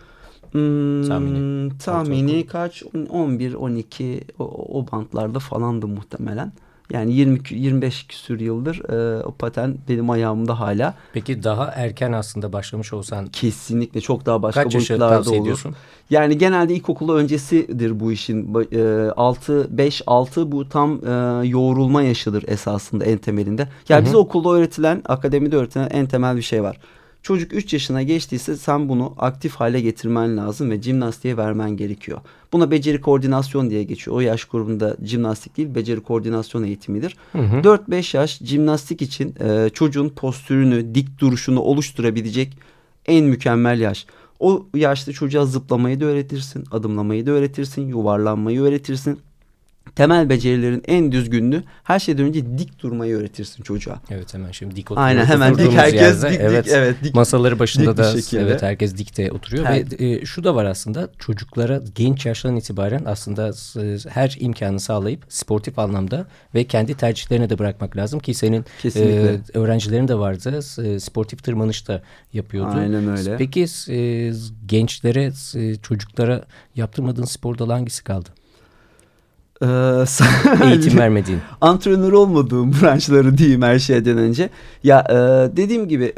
[0.51, 1.77] Hmm, Tahmini?
[1.77, 4.43] tahmini kaç 11 12 o,
[4.79, 6.53] o bantlarda falandı muhtemelen.
[6.91, 10.93] Yani 20 kü- 25 küsür yıldır e, o paten benim ayağımda hala.
[11.13, 15.41] Peki daha erken aslında başlamış olsan Kesinlikle çok daha başka kaç boyutlarda olur.
[15.41, 15.75] ediyorsun?
[16.09, 18.55] Yani genelde ilkokulu öncesidir bu işin.
[18.71, 23.67] E, 6 5 6 bu tam e, yoğrulma yaşıdır esasında en temelinde.
[23.89, 26.77] Ya bize okulda öğretilen, akademide öğretilen en temel bir şey var.
[27.25, 32.21] Çocuk 3 yaşına geçtiyse sen bunu aktif hale getirmen lazım ve jimnastiğe vermen gerekiyor.
[32.53, 34.17] Buna beceri koordinasyon diye geçiyor.
[34.17, 37.17] O yaş grubunda jimnastik değil, beceri koordinasyon eğitimidir.
[37.35, 42.57] 4-5 yaş jimnastik için e, çocuğun postürünü, dik duruşunu oluşturabilecek
[43.05, 44.05] en mükemmel yaş.
[44.39, 49.19] O yaşta çocuğa zıplamayı da öğretirsin, adımlamayı da öğretirsin, yuvarlanmayı öğretirsin.
[49.95, 54.01] Temel becerilerin en düzgünlüğü her şeyden önce dik durmayı öğretirsin çocuğa.
[54.09, 55.17] Evet hemen şimdi dik oturuyoruz.
[55.17, 57.15] Aynen hemen dik herkes yerde, dik, evet, dik evet dik.
[57.15, 59.75] Masaları başında dik da evet herkes dikte oturuyor her...
[59.75, 63.49] ve e, şu da var aslında çocuklara genç yaştan itibaren aslında
[63.81, 69.37] e, her imkanı sağlayıp sportif anlamda ve kendi tercihlerine de bırakmak lazım ki senin e,
[69.53, 72.01] öğrencilerin de vardı e, sportif tırmanış da
[72.33, 72.73] yapıyordu.
[72.75, 73.37] Aynen öyle.
[73.37, 74.31] Peki e,
[74.65, 78.29] gençlere e, çocuklara yaptırmadığın spor dalı hangisi kaldı?
[80.63, 81.39] Eğitim vermediğin.
[81.61, 84.49] Antrenör olmadığım branşları diyeyim her şeyden önce.
[84.83, 85.15] Ya e,
[85.57, 86.13] dediğim gibi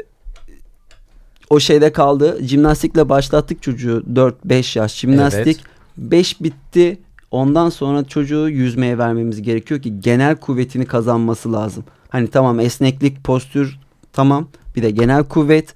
[1.50, 2.38] o şeyde kaldı.
[2.42, 5.60] Jimnastikle başlattık çocuğu 4-5 yaş jimnastik.
[5.98, 6.42] 5 evet.
[6.42, 6.98] bitti.
[7.30, 11.84] Ondan sonra çocuğu yüzmeye vermemiz gerekiyor ki genel kuvvetini kazanması lazım.
[12.08, 13.78] Hani tamam esneklik, postür
[14.12, 14.48] tamam.
[14.76, 15.74] Bir de genel kuvvet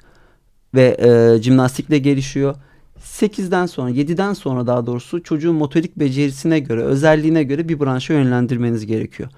[0.75, 2.55] ve e, jimnastikle gelişiyor.
[3.05, 8.87] 8'den sonra 7'den sonra daha doğrusu çocuğun motorik becerisine göre özelliğine göre bir branşa yönlendirmeniz
[8.87, 9.29] gerekiyor.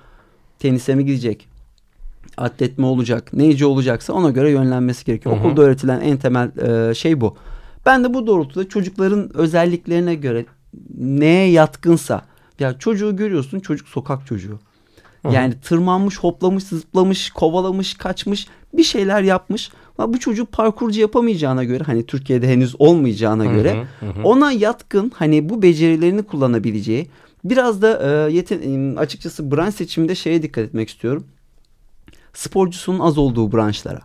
[0.59, 1.49] Tenise mi gidecek?
[2.37, 3.33] Atlet mi olacak?
[3.33, 5.37] Neyci olacaksa ona göre yönlenmesi gerekiyor.
[5.37, 5.45] Hı hı.
[5.45, 6.51] Okulda öğretilen en temel
[6.91, 7.37] e, şey bu.
[7.87, 10.47] Ben de bu doğrultuda çocukların özelliklerine göre
[10.99, 12.23] neye yatkınsa
[12.59, 14.59] ya çocuğu görüyorsun çocuk sokak çocuğu.
[15.33, 19.71] Yani tırmanmış, hoplamış, zıplamış, kovalamış, kaçmış bir şeyler yapmış.
[19.99, 25.13] Ama bu çocuk parkurcu yapamayacağına göre hani Türkiye'de henüz olmayacağına göre hı hı, ona yatkın
[25.15, 27.09] hani bu becerilerini kullanabileceği
[27.45, 31.25] biraz da e, yeten, açıkçası branş seçiminde şeye dikkat etmek istiyorum.
[32.35, 34.01] Sporcusunun az olduğu branşlara.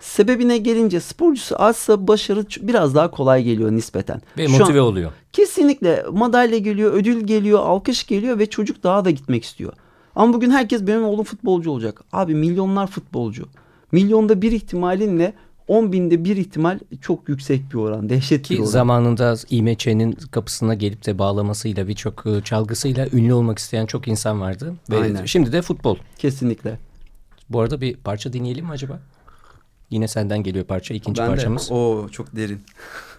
[0.00, 4.22] Sebebine gelince sporcusu azsa başarı biraz daha kolay geliyor nispeten.
[4.38, 5.12] Ve motive an, oluyor.
[5.32, 9.72] Kesinlikle madalya geliyor, ödül geliyor, alkış geliyor ve çocuk daha da gitmek istiyor.
[10.16, 12.04] Ama bugün herkes benim oğlum futbolcu olacak.
[12.12, 13.48] Abi milyonlar futbolcu.
[13.94, 15.34] Milyonda bir ihtimalinle
[15.68, 18.08] 10 binde bir ihtimal çok yüksek bir oran.
[18.08, 18.66] Dehşet Ki bir oran.
[18.66, 24.74] zamanında İMÇ'nin kapısına gelip de bağlamasıyla birçok e, çalgısıyla ünlü olmak isteyen çok insan vardı.
[24.90, 25.24] Ve Aynen.
[25.24, 25.96] şimdi de futbol.
[26.18, 26.78] Kesinlikle.
[27.50, 29.00] Bu arada bir parça dinleyelim mi acaba?
[29.90, 30.94] Yine senden geliyor parça.
[30.94, 31.70] ikinci ben parçamız.
[31.70, 31.74] De.
[31.74, 32.60] Oo çok derin.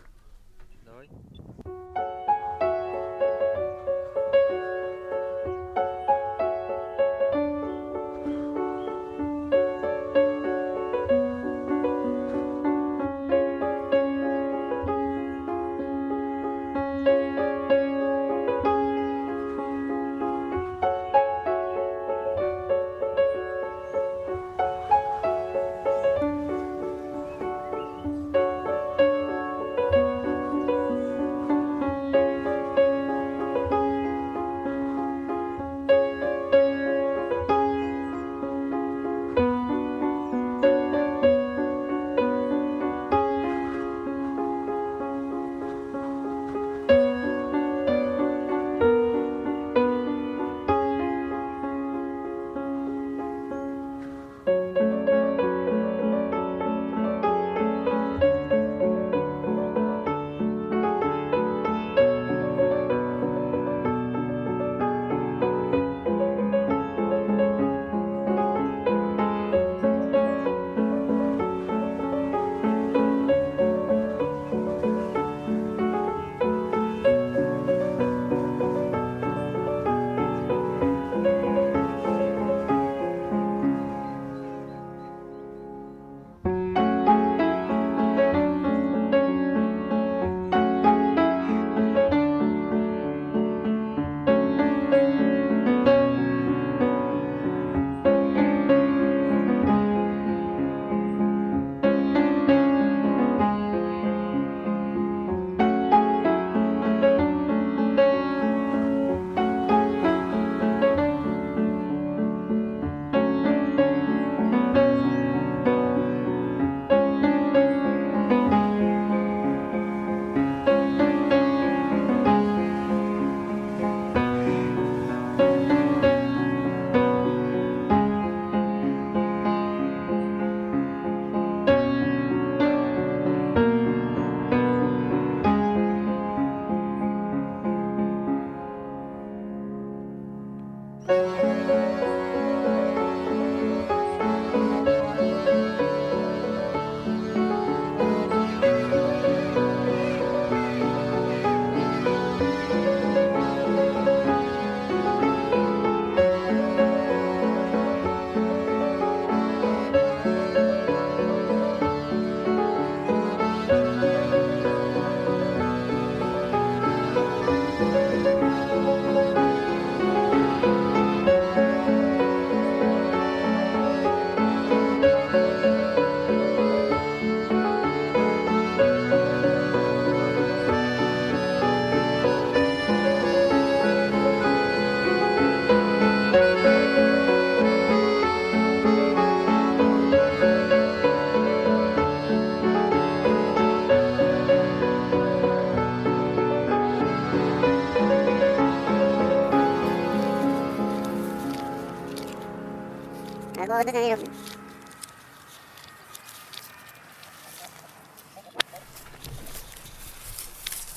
[203.85, 204.27] Havada döner olur.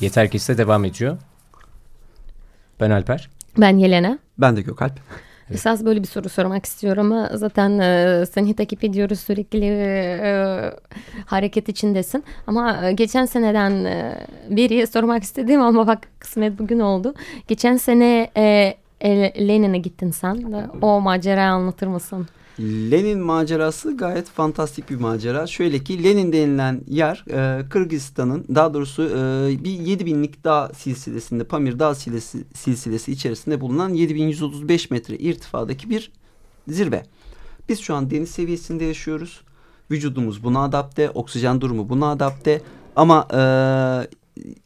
[0.01, 1.19] Yeter ki ise devam ediyor.
[2.81, 3.31] Ben Alper.
[3.59, 4.19] Ben Yelena.
[4.39, 4.93] Ben de Gökalp.
[5.51, 10.75] Esas böyle bir soru sormak istiyorum ama zaten e, seni takip ediyoruz sürekli e,
[11.27, 12.25] hareket içindesin.
[12.47, 17.15] Ama e, geçen seneden e, beri sormak istediğim ama bak kısmet bugün oldu.
[17.49, 20.53] Geçen sene e, e, Lenin'e gittin sen.
[20.53, 22.29] De, o macerayı anlatır mısın?
[22.61, 25.47] Lenin macerası gayet fantastik bir macera.
[25.47, 31.79] Şöyle ki Lenin denilen yer e, Kırgızistan'ın daha doğrusu e, bir 7000'lik dağ silsilesinde Pamir
[31.79, 36.13] dağ silsilesi, silsilesi içerisinde bulunan 7135 metre irtifadaki bir
[36.69, 37.03] zirve.
[37.69, 39.41] Biz şu an deniz seviyesinde yaşıyoruz.
[39.91, 42.63] Vücudumuz buna adapte, oksijen durumu buna adapte.
[42.97, 43.41] Ama e,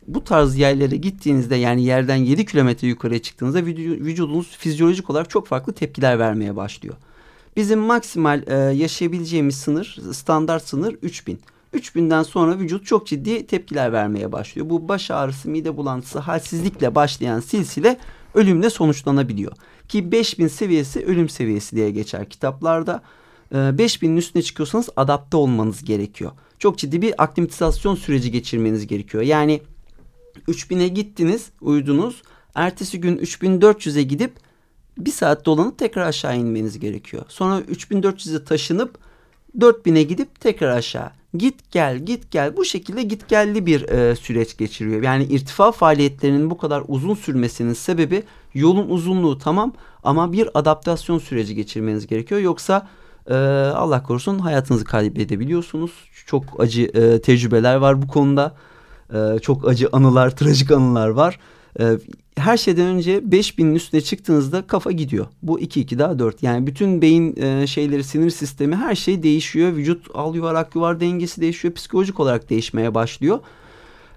[0.07, 5.73] bu tarz yerlere gittiğinizde yani yerden 7 kilometre yukarıya çıktığınızda vücudunuz fizyolojik olarak çok farklı
[5.73, 6.97] tepkiler vermeye başlıyor.
[7.57, 11.41] Bizim maksimal e, yaşayabileceğimiz sınır, standart sınır 3000.
[11.75, 14.71] 3000'den sonra vücut çok ciddi tepkiler vermeye başlıyor.
[14.71, 17.99] Bu baş ağrısı, mide bulantısı, halsizlikle başlayan silsile
[18.35, 19.53] ölümle sonuçlanabiliyor.
[19.89, 23.03] Ki 5000 seviyesi ölüm seviyesi diye geçer kitaplarda.
[23.53, 26.33] E, 5000'in üstüne çıkıyorsanız adapte olmanız gerekiyor.
[26.59, 29.23] Çok ciddi bir aklimatizasyon süreci geçirmeniz gerekiyor.
[29.23, 29.63] Yani
[30.49, 32.23] 3000'e gittiniz, uyudunuz.
[32.55, 34.33] Ertesi gün 3400'e gidip
[34.99, 37.25] bir saat dolanıp tekrar aşağı inmeniz gerekiyor.
[37.29, 38.99] Sonra 3400'e taşınıp
[39.59, 41.11] 4000'e gidip tekrar aşağı.
[41.35, 45.03] Git gel git gel bu şekilde git gelli bir e, süreç geçiriyor.
[45.03, 48.23] Yani irtifa faaliyetlerinin bu kadar uzun sürmesinin sebebi
[48.55, 49.73] yolun uzunluğu tamam
[50.05, 52.41] ama bir adaptasyon süreci geçirmeniz gerekiyor.
[52.41, 52.89] Yoksa
[53.27, 53.35] e,
[53.75, 55.91] Allah korusun hayatınızı kaybedebiliyorsunuz.
[56.27, 58.55] Çok acı e, tecrübeler var bu konuda.
[59.15, 61.39] E, çok acı anılar, trajik anılar var.
[61.81, 61.99] E,
[62.37, 65.27] her şeyden önce 5000'in üstüne çıktığınızda kafa gidiyor.
[65.43, 66.43] Bu 2 2 daha 4.
[66.43, 69.77] Yani bütün beyin e, şeyleri, sinir sistemi her şey değişiyor.
[69.77, 71.75] Vücut al yuvar ak yuvar dengesi değişiyor.
[71.75, 73.39] Psikolojik olarak değişmeye başlıyor.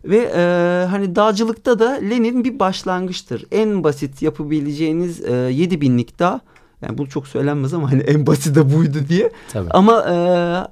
[0.05, 0.41] Ve e,
[0.89, 3.45] hani dağcılıkta da Lenin bir başlangıçtır.
[3.51, 6.41] En basit yapabileceğiniz e, 7000'lik dağ.
[6.81, 9.31] Yani bu çok söylenmez ama hani en basit de buydu diye.
[9.53, 9.69] Tabii.
[9.69, 10.05] Ama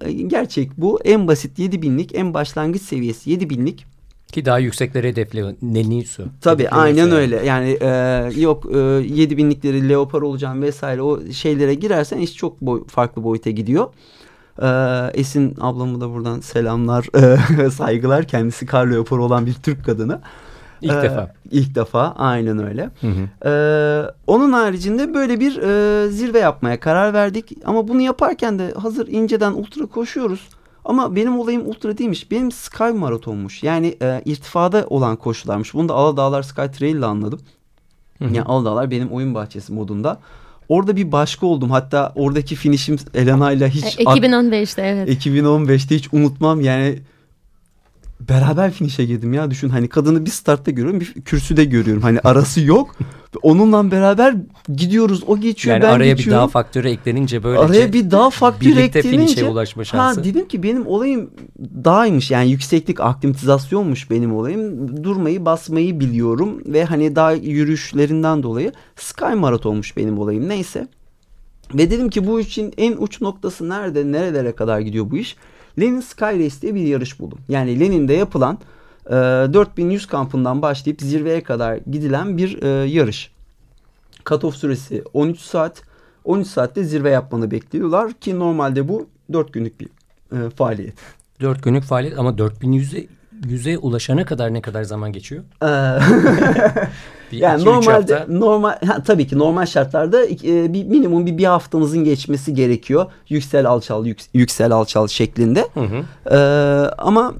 [0.05, 0.99] e, gerçek bu.
[1.03, 3.85] En basit 7000'lik, en başlangıç seviyesi 7000'lik.
[4.33, 6.23] Ki daha yüksekleri hedefli Nenisu.
[6.41, 7.45] Tabii aynen öyle.
[7.45, 7.87] Yani e,
[8.41, 13.87] yok e, 7000'likleri leopar olacağım vesaire o şeylere girersen iş çok boy, farklı boyuta gidiyor.
[14.61, 14.67] E,
[15.19, 17.05] Esin ablamı da buradan selamlar,
[17.65, 18.27] e, saygılar.
[18.27, 20.21] Kendisi kar leopar olan bir Türk kadını.
[20.81, 21.33] İlk ee, defa.
[21.51, 22.89] İlk defa aynen öyle.
[23.01, 23.49] Hı hı.
[23.49, 27.57] Ee, onun haricinde böyle bir e, zirve yapmaya karar verdik.
[27.65, 30.49] Ama bunu yaparken de hazır inceden ultra koşuyoruz.
[30.85, 32.31] Ama benim olayım ultra değilmiş.
[32.31, 33.63] Benim Sky Maratonmuş.
[33.63, 35.73] Yani e, irtifada olan koşularmış.
[35.73, 37.39] Bunu da Aladağlar Sky Trail ile anladım.
[38.19, 38.33] Hı hı.
[38.33, 40.19] Yani Aladağlar benim oyun bahçesi modunda.
[40.69, 41.71] Orada bir başka oldum.
[41.71, 43.99] Hatta oradaki finişim Elena ile hiç...
[43.99, 45.25] E, 2015'te evet.
[45.25, 46.61] 2015'te hiç unutmam.
[46.61, 46.99] Yani
[48.29, 52.61] beraber finişe girdim ya düşün hani kadını bir startta görüyorum bir kürsüde görüyorum hani arası
[52.61, 52.95] yok
[53.41, 54.35] onunla beraber
[54.75, 56.31] gidiyoruz o geçiyor yani ben araya geçiyorum.
[56.31, 60.19] bir daha faktörü eklenince böyle araya bir daha faktör birlikte eklenince finişe ulaşma şansı.
[60.19, 61.29] Ha, dedim ki benim olayım
[61.59, 69.33] dağymış yani yükseklik aklimatizasyonmuş benim olayım durmayı basmayı biliyorum ve hani daha yürüyüşlerinden dolayı sky
[69.33, 70.87] maratonmuş benim olayım neyse
[71.73, 75.35] ve dedim ki bu için en uç noktası nerede nerelere kadar gidiyor bu iş
[75.79, 77.39] Lenin Sky Race diye bir yarış buldum.
[77.49, 78.57] Yani Lenin'de yapılan
[79.07, 79.13] e,
[79.53, 83.31] 4100 kampından başlayıp zirveye kadar gidilen bir e, yarış.
[84.25, 85.81] Cut-off süresi 13 saat.
[86.23, 89.87] 13 saatte zirve yapmanı bekliyorlar ki normalde bu 4 günlük bir
[90.31, 90.93] e, faaliyet.
[91.41, 93.07] 4 günlük faaliyet ama 4100'e
[93.47, 95.43] yüze ulaşana kadar ne kadar zaman geçiyor?
[97.33, 98.33] Bir yani iki, normalde hafta.
[98.33, 103.05] normal ha, tabii ki normal şartlarda e, bir minimum bir bir haftanızın geçmesi gerekiyor.
[103.29, 105.67] Yüksel alçal yük, yüksel alçal şeklinde.
[105.73, 106.03] Hı hı.
[106.31, 106.37] Ee,
[106.97, 107.33] ama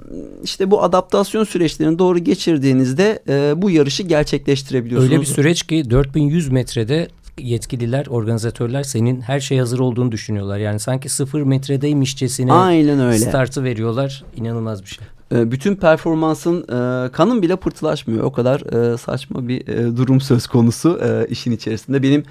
[0.43, 5.11] işte bu adaptasyon süreçlerini doğru geçirdiğinizde e, bu yarışı gerçekleştirebiliyorsunuz.
[5.11, 7.07] Öyle bir süreç ki 4100 metrede
[7.39, 10.57] yetkililer, organizatörler senin her şey hazır olduğunu düşünüyorlar.
[10.57, 13.17] Yani sanki sıfır metredeymişçesine Aynen öyle.
[13.17, 14.23] startı veriyorlar.
[14.35, 15.07] İnanılmaz bir şey.
[15.33, 18.23] Ee, bütün performansın e, kanın bile pırtılaşmıyor.
[18.23, 18.59] O kadar
[18.93, 22.03] e, saçma bir e, durum söz konusu işin içerisinde.
[22.03, 22.23] Benim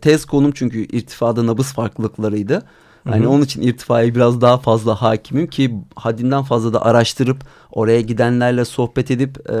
[0.00, 2.62] tez konum çünkü irtifada nabız farklılıklarıydı.
[3.10, 7.36] Yani onun için irtifaya biraz daha fazla hakimim ki haddinden fazla da araştırıp
[7.72, 9.54] oraya gidenlerle sohbet edip e,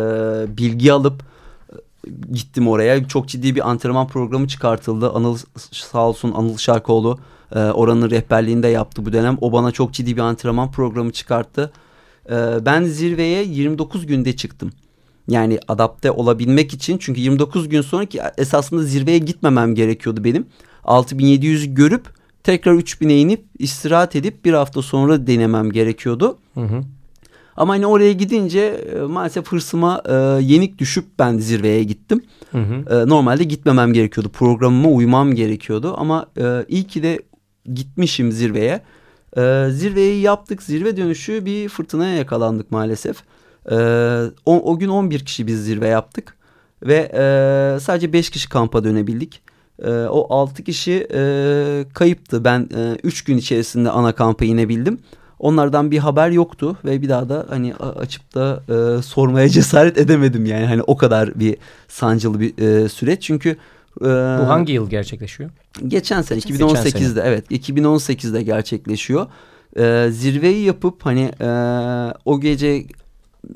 [0.56, 1.22] bilgi alıp
[2.32, 3.08] gittim oraya.
[3.08, 5.10] Çok ciddi bir antrenman programı çıkartıldı.
[5.10, 7.18] Anıl sağ olsun Anıl Şarkoğlu
[7.54, 9.38] e, oranın rehberliğinde yaptı bu dönem.
[9.40, 11.72] O bana çok ciddi bir antrenman programı çıkarttı.
[12.30, 14.72] Ee, ben zirveye 29 günde çıktım.
[15.28, 20.46] Yani adapte olabilmek için çünkü 29 gün sonraki esasında zirveye gitmemem gerekiyordu benim.
[20.84, 22.06] 6700 görüp
[22.44, 26.38] tekrar 3000'e inip istirahat edip bir hafta sonra denemem gerekiyordu.
[26.54, 26.80] Hı hı.
[27.56, 30.12] Ama hani oraya gidince e, maalesef hırsıma e,
[30.42, 32.22] yenik düşüp ben zirveye gittim.
[32.52, 32.74] Hı hı.
[32.94, 34.28] E, normalde gitmemem gerekiyordu.
[34.28, 35.94] Programıma uymam gerekiyordu.
[35.96, 37.18] Ama e, iyi ki de
[37.74, 38.80] gitmişim zirveye.
[39.36, 40.62] E, zirveyi yaptık.
[40.62, 43.16] Zirve dönüşü bir fırtınaya yakalandık maalesef.
[43.70, 43.76] E,
[44.46, 46.36] o, o gün 11 kişi biz zirve yaptık.
[46.82, 49.42] Ve e, sadece 5 kişi kampa dönebildik.
[49.84, 52.44] E, o 6 kişi e, kayıptı.
[52.44, 52.68] Ben
[53.02, 54.98] 3 e, gün içerisinde ana kampa inebildim.
[55.38, 60.46] Onlardan bir haber yoktu ve bir daha da hani açıp da e, sormaya cesaret edemedim
[60.46, 61.56] yani hani o kadar bir
[61.88, 63.56] sancılı bir e, süreç çünkü
[64.00, 65.50] e, bu hangi yıl gerçekleşiyor?
[65.88, 67.22] Geçen sene 2018'de geçen sene.
[67.24, 69.26] evet 2018'de gerçekleşiyor.
[69.76, 71.48] E, zirveyi yapıp hani e,
[72.24, 72.84] o gece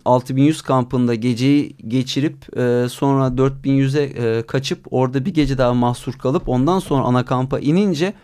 [0.05, 6.49] 6100 kampında geceyi geçirip e, sonra 4100'e e, kaçıp orada bir gece daha mahsur kalıp
[6.49, 8.14] ondan sonra ana kampa inince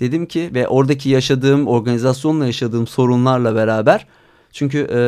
[0.00, 4.06] dedim ki ve oradaki yaşadığım organizasyonla yaşadığım sorunlarla beraber
[4.52, 4.98] çünkü e,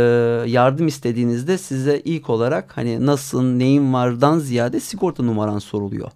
[0.50, 6.10] yardım istediğinizde size ilk olarak hani nasıl neyin vardan ziyade sigorta numaran soruluyor.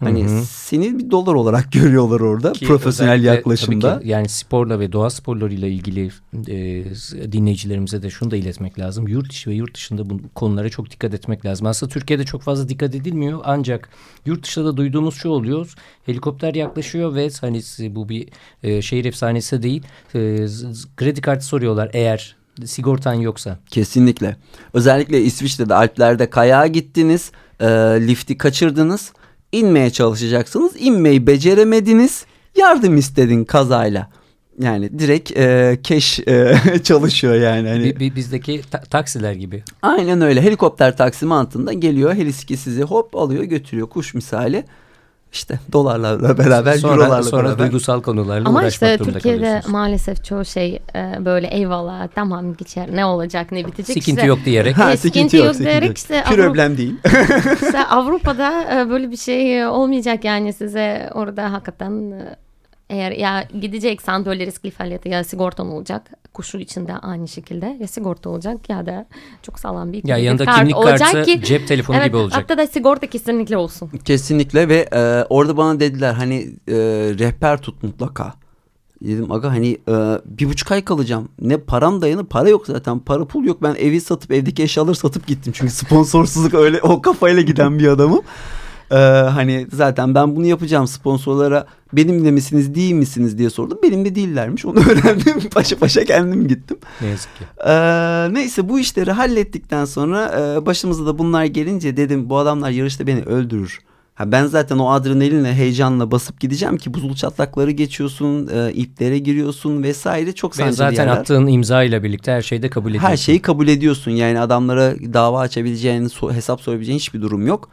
[0.00, 0.42] Hani hı hı.
[0.44, 4.00] seni bir dolar olarak görüyorlar orada ki profesyonel yaklaşımda.
[4.00, 6.10] Ki, yani sporla ve doğa sporlarıyla ilgili
[6.48, 6.84] e,
[7.32, 9.08] dinleyicilerimize de şunu da iletmek lazım.
[9.08, 11.66] Yurt içi ve yurt dışında bu konulara çok dikkat etmek lazım.
[11.66, 13.88] Aslında Türkiye'de çok fazla dikkat edilmiyor ancak
[14.26, 15.74] yurt dışında da duyduğumuz şu oluyor.
[16.06, 17.60] Helikopter yaklaşıyor ve hani
[17.94, 18.28] bu bir
[18.62, 19.82] e, şehir efsanesi değil.
[20.14, 20.18] E,
[20.96, 23.58] kredi kartı soruyorlar eğer sigortan yoksa.
[23.70, 24.36] Kesinlikle.
[24.74, 27.66] Özellikle İsviçre'de Alplerde kayağa gittiniz, e,
[28.06, 29.12] lifti kaçırdınız
[29.52, 30.72] inmeye çalışacaksınız.
[30.78, 32.24] İnmeyi beceremediniz.
[32.56, 34.10] Yardım istedin kazayla.
[34.60, 37.68] Yani direkt e, keş e, çalışıyor yani.
[37.68, 38.16] Hani.
[38.16, 39.62] Bizdeki ta taksiler gibi.
[39.82, 40.42] Aynen öyle.
[40.42, 42.14] Helikopter taksi mantığında geliyor.
[42.14, 44.64] Heliski sizi hop alıyor götürüyor kuş misali
[45.32, 47.58] işte dolarlarla beraber, sonra, eurolarla sonra beraber.
[47.58, 53.04] duygusal konularla Ama uğraşmak işte Türkiye'de maalesef çoğu şey e, böyle eyvallah tamam geçer ne
[53.04, 53.86] olacak ne bitecek.
[53.86, 54.78] Sikinti işte, yok diyerek.
[54.78, 55.98] Ha, sikinti yok, yok diyerek yok.
[55.98, 56.24] işte.
[56.26, 56.94] Problem değil.
[57.62, 62.36] işte Avrupa'da e, böyle bir şey olmayacak yani size orada hakikaten e,
[62.90, 66.10] eğer ya gideceksen böyle riskli faaliyete ya sigortan olacak.
[66.34, 69.06] Kuşu içinde aynı şekilde ya sigorta olacak ya da
[69.42, 72.42] çok sağlam bir ya yanında kart kimlik kartı ki, cep telefonu evet, gibi olacak.
[72.42, 73.90] Hatta da sigorta kesinlikle olsun.
[74.04, 76.36] Kesinlikle ve e, orada bana dediler hani
[76.68, 76.74] e,
[77.18, 78.34] rehber tut mutlaka.
[79.02, 81.28] Dedim aga hani e, bir buçuk ay kalacağım.
[81.40, 82.98] Ne param dayanır para yok zaten.
[82.98, 83.62] Para pul yok.
[83.62, 85.52] Ben evi satıp evdeki eşyaları satıp gittim.
[85.56, 88.22] Çünkü sponsorsuzluk öyle o kafayla giden bir adamım.
[88.92, 88.96] Ee,
[89.28, 93.78] hani zaten ben bunu yapacağım sponsorlara benimle misiniz değil misiniz diye sordum.
[93.82, 96.76] Benimle değillermiş onu öğrendim paşa paşa kendim gittim.
[97.00, 97.44] Ne yazık ki.
[97.66, 103.06] Ee, neyse bu işleri hallettikten sonra e, başımıza da bunlar gelince dedim bu adamlar yarışta
[103.06, 103.78] beni öldürür.
[104.14, 109.82] Ha ben zaten o adrenalinle heyecanla basıp gideceğim ki buzul çatlakları geçiyorsun, e, iplere giriyorsun
[109.82, 111.20] vesaire çok sancılı Ve zaten yerler.
[111.20, 113.08] attığın imza ile birlikte her şeyi de kabul ediyorsun.
[113.08, 117.68] Her şeyi kabul ediyorsun yani adamlara dava açabileceğin, hesap sorabileceğin hiçbir durum yok.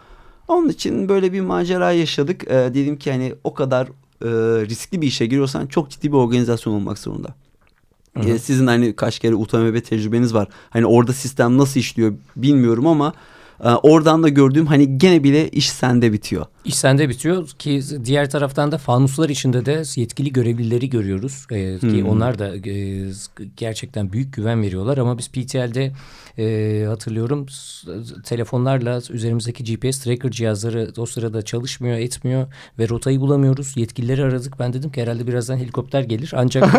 [0.47, 2.43] Onun için böyle bir macera yaşadık.
[2.47, 3.87] E, dedim ki hani o kadar
[4.21, 4.29] e,
[4.65, 7.35] riskli bir işe giriyorsan çok ciddi bir organizasyon olmak zorunda.
[8.17, 8.39] Hı hı.
[8.39, 10.47] Sizin hani kaç kere UTMB tecrübeniz var.
[10.69, 13.13] Hani orada sistem nasıl işliyor bilmiyorum ama
[13.63, 16.45] e, oradan da gördüğüm hani gene bile iş sende bitiyor.
[16.67, 21.47] İş sende bitiyor ki diğer taraftan da fanuslar içinde de yetkili görevlileri görüyoruz.
[21.51, 22.09] Ee, ki hmm.
[22.09, 23.05] onlar da e,
[23.57, 25.91] gerçekten büyük güven veriyorlar ama biz PTL'de
[26.37, 27.45] e, hatırlıyorum
[28.23, 32.47] telefonlarla üzerimizdeki GPS tracker cihazları o sırada çalışmıyor etmiyor
[32.79, 33.77] ve rotayı bulamıyoruz.
[33.77, 34.59] Yetkilileri aradık.
[34.59, 36.69] Ben dedim ki herhalde birazdan helikopter gelir ancak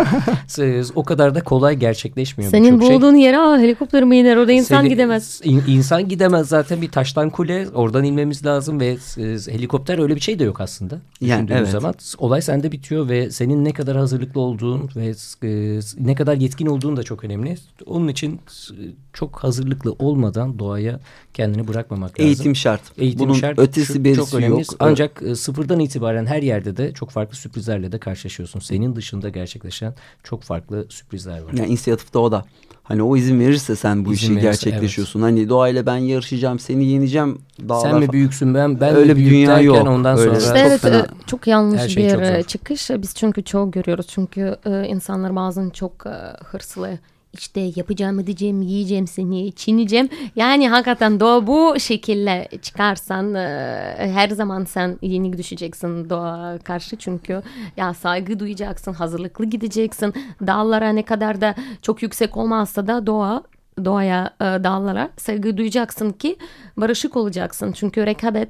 [0.95, 2.51] o kadar da kolay gerçekleşmiyor.
[2.51, 2.91] Senin şey.
[2.91, 3.23] bulduğun şey.
[3.23, 5.41] yere aa, helikopter mi iner orada insan Seni, gidemez.
[5.45, 9.23] In, insan gidemez zaten bir taştan kule oradan inmemiz lazım ve e,
[9.53, 11.01] helikopter öyle bir şey de yok aslında.
[11.21, 11.69] Yani, evet.
[11.69, 15.15] zaman olay sende bitiyor ve senin ne kadar hazırlıklı olduğun ve
[15.49, 17.57] e, ne kadar yetkin olduğun da çok önemli.
[17.87, 21.01] Onun için e, çok hazırlıklı olmadan doğaya
[21.35, 22.27] kendini bırakmamak lazım.
[22.27, 22.81] Eğitim şart.
[22.99, 23.59] Eğitim Bunun şart.
[23.59, 24.61] ötesi şu, çok önemli.
[24.61, 24.65] yok.
[24.79, 28.61] Ancak e, sıfırdan itibaren her yerde de çok farklı sürprizlerle de karşılaşıyorsun.
[28.61, 31.53] Senin dışında gerçekleşen çok farklı sürprizler var.
[31.53, 32.45] Yani inisiyatifte o da.
[32.89, 35.21] Hani o izin verirse sen bu izin işi verirse, gerçekleşiyorsun.
[35.21, 35.31] Evet.
[35.31, 37.39] Hani doğayla ben yarışacağım, seni yeneceğim.
[37.69, 39.89] Dağlar sen mi büyüksün ben ben öyle bir dünya yok.
[39.89, 40.41] Ondan öyle.
[40.41, 42.91] sonra işte evet, çok, çok yanlış şey bir çok e, çıkış.
[42.91, 44.07] Biz çünkü çok görüyoruz.
[44.07, 46.99] Çünkü e, insanlar bazen çok e, hırslı
[47.39, 50.09] işte yapacağım edeceğim yiyeceğim seni çiğneyeceğim.
[50.37, 57.43] Yani hakikaten doğa bu şekilde çıkarsan e, her zaman sen yenik düşeceksin doğa karşı çünkü
[57.77, 60.15] ya saygı duyacaksın hazırlıklı gideceksin
[60.47, 63.43] dağlara ne kadar da çok yüksek olmazsa da doğa
[63.85, 66.37] doğaya e, dağlara saygı duyacaksın ki
[66.77, 68.49] barışık olacaksın çünkü rekabet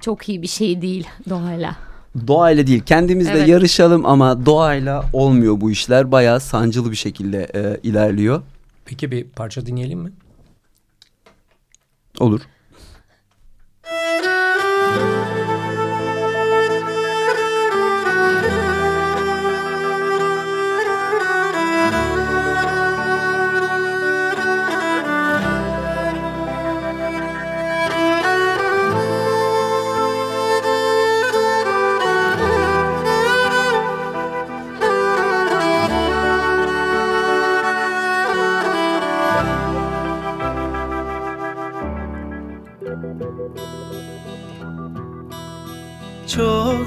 [0.00, 1.93] çok iyi bir şey değil doğayla.
[2.26, 3.48] Doğayla değil kendimizle evet.
[3.48, 6.12] yarışalım ama doğayla olmuyor bu işler.
[6.12, 8.42] Bayağı sancılı bir şekilde e, ilerliyor.
[8.84, 10.12] Peki bir parça dinleyelim mi?
[12.20, 12.40] Olur.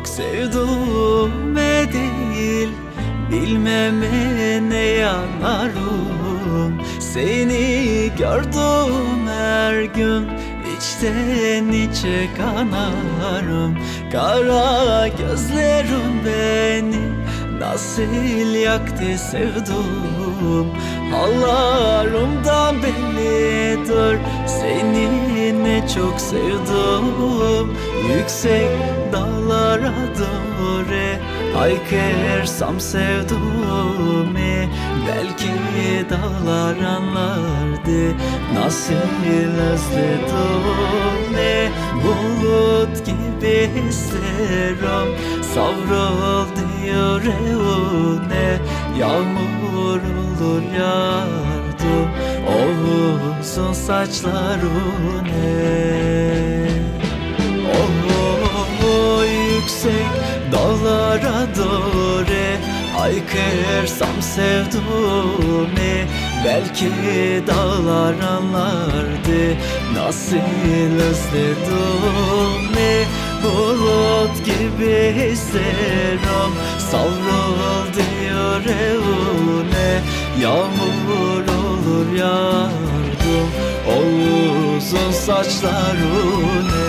[0.07, 2.69] Sevduğume değil
[3.31, 10.27] Bilmeme ne yanarım Seni gördüm her gün
[10.77, 13.77] içten içe kanarım.
[14.11, 17.07] Kara gözlerim beni
[17.59, 20.71] Nasıl yaktı sevdum.
[21.11, 25.26] Hallarımdan bellidir Seni
[25.95, 27.71] çok sevdim.
[28.17, 28.67] Yüksek
[29.13, 31.17] dağlara doğru
[31.57, 34.27] Haykırsam sevduğumu
[35.07, 35.51] Belki
[36.09, 38.15] dağlar anlardı
[38.53, 38.93] Nasıl
[39.73, 40.97] özledim.
[42.03, 48.57] Bulut gibi hislerim Savruldu yüreğine
[48.99, 52.07] Yağmur olur yardım
[52.47, 52.57] O
[53.41, 54.67] uzun saçlarına
[58.83, 60.07] Oh, yüksek
[60.51, 62.27] dağlara doğru.
[62.97, 65.67] Haykırsam sevduğumu
[66.45, 66.91] Belki
[67.47, 69.57] dağlar anlardı.
[69.93, 70.37] Nasıl
[71.09, 72.57] özledim?
[73.43, 76.53] Bulut gibi hislerim
[76.91, 80.01] Savruldu yüreğine
[80.41, 83.49] Yağmur olur yardım
[83.87, 83.97] O
[84.77, 86.87] uzun saçlarına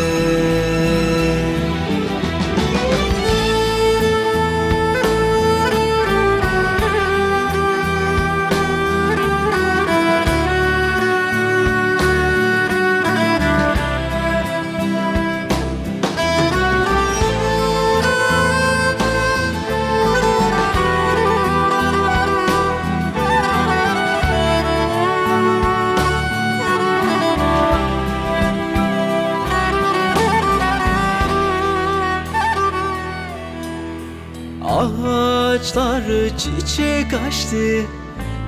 [35.79, 37.87] Ağaçlar çiçek açtı.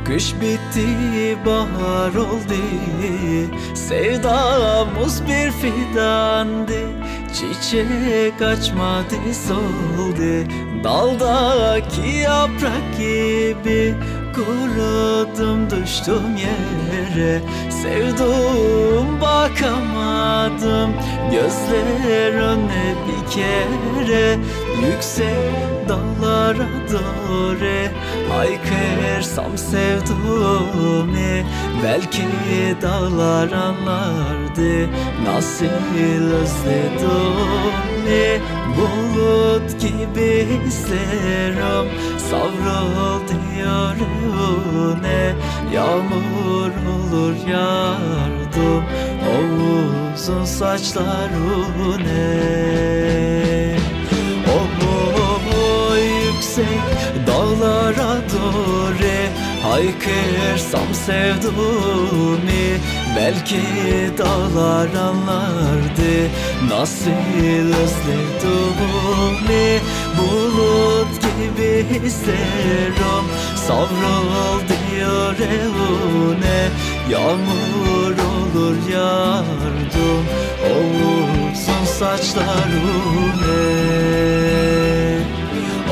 [0.06, 2.54] Kış bitti bahar oldu.
[3.74, 6.80] Sevdamız bir fidandı.
[7.34, 9.16] Çiçek açmadı
[9.46, 10.50] soldu.
[10.84, 13.94] Daldaki yaprak gibi
[14.40, 17.40] Kurudum düştüm yere.
[17.70, 20.94] Sevdim bakamadım.
[21.30, 24.38] Gözlerine bir kere.
[24.86, 27.88] Yüksek dağlara doğru
[28.32, 31.46] Haykırsam sevduğumu
[31.84, 32.22] Belki
[32.82, 34.88] dağlar anlardı
[35.26, 35.66] Nasıl
[35.96, 37.89] özledim
[38.76, 41.88] Bulut gibi hislerim
[42.18, 45.34] Savruldu yüreğine
[45.74, 48.84] Yağmur olur yardım.
[49.30, 49.34] O
[50.14, 51.40] uzun saçlarına
[54.48, 56.80] O yüksek
[57.26, 59.00] dağlara doğru
[59.62, 62.40] Haykırsam sevduğumu
[63.16, 63.60] Belki
[64.18, 66.30] dağlar anlardı
[66.68, 67.10] Nasıl
[67.82, 68.70] özledim
[70.18, 73.24] Bulut gibi hislerim
[73.56, 76.68] Savruldu yüreğine
[77.10, 80.24] Yağmur olur yardım
[80.64, 80.74] O
[81.52, 82.60] uzun saçlarına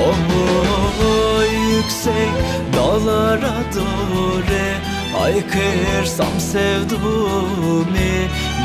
[0.00, 1.42] Oh
[1.76, 2.32] yüksek
[2.76, 7.84] dağlara doğru Haykırsam sevduğumu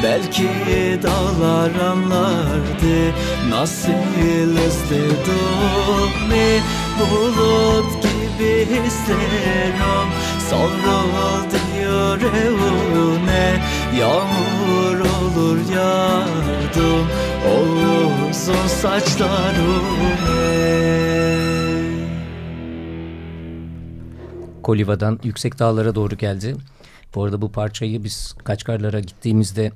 [0.03, 0.49] Belki
[1.03, 3.13] dağlar anlardı.
[3.49, 3.91] Nasıl
[4.49, 5.13] özledim
[6.99, 10.09] Bulut gibi hislerim
[10.49, 13.63] Savruldu yüreğine
[13.99, 17.07] Yağmur olur yardım.
[17.47, 17.55] O
[18.29, 20.33] uzun saçlarına
[24.63, 26.55] Koliva'dan yüksek dağlara doğru geldi.
[27.15, 29.71] Bu arada bu parçayı biz Kaçkarlar'a gittiğimizde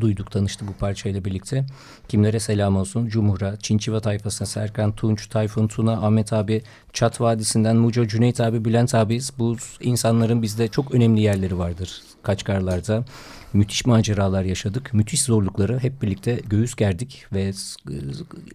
[0.00, 1.66] duyduk, tanıştık bu parçayla birlikte.
[2.08, 3.08] Kimlere selam olsun?
[3.08, 6.62] Cumhur'a, Çinçiva tayfasına, Serkan Tunç, Tayfun Tuna, Ahmet abi,
[6.92, 9.20] Çat Vadisi'nden Muco, Cüneyt abi, Bülent abi.
[9.38, 13.04] Bu insanların bizde çok önemli yerleri vardır Kaçkarlar'da.
[13.52, 14.94] Müthiş maceralar yaşadık.
[14.94, 17.52] Müthiş zorlukları hep birlikte göğüs gerdik ve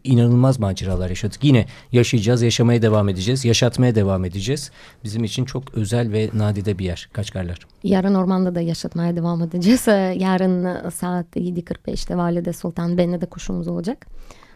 [0.04, 1.44] inanılmaz maceralar yaşadık.
[1.44, 4.72] Yine yaşayacağız, yaşamaya devam edeceğiz, yaşatmaya devam edeceğiz.
[5.04, 7.60] Bizim için çok özel ve nadide bir yer Kaçkarlar.
[7.84, 9.88] Yarın ormanda da yaşatmaya devam edeceğiz.
[10.22, 14.08] Yarın saat 7.45'te Valide Sultan Benne'de kuşumuz olacak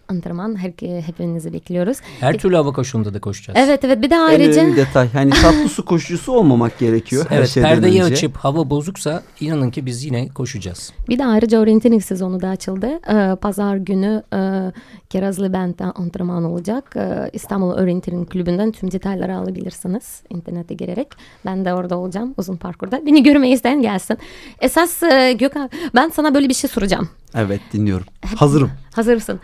[0.10, 1.98] antrenman her, hepinizi bekliyoruz.
[2.20, 3.60] Her türlü hava koşuğunda da koşacağız.
[3.62, 4.62] Evet evet bir de ayrıca.
[4.62, 7.26] En detay hani tatlı su koşucusu olmamak gerekiyor.
[7.30, 8.14] Her evet perdeyi önce.
[8.14, 10.94] açıp hava bozuksa inanın ki biz yine koşacağız.
[11.10, 13.00] Bir de ayrıca orientering sezonu da açıldı.
[13.10, 14.72] Ee, Pazar günü e,
[15.10, 16.94] Kerazlı Bent'te antrenman olacak.
[16.96, 21.08] Ee, İstanbul Orientering Kulübü'nden tüm detayları alabilirsiniz internete girerek.
[21.46, 23.06] Ben de orada olacağım uzun parkurda.
[23.06, 24.18] Beni görmeyi isteyen gelsin.
[24.62, 27.10] Esas e, Gökhan ben sana böyle bir şey soracağım.
[27.36, 28.06] Evet dinliyorum.
[28.36, 28.72] Hazırım.
[28.96, 29.40] Hazırsın.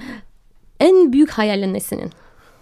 [0.80, 2.11] En büyük hayalin ne senin?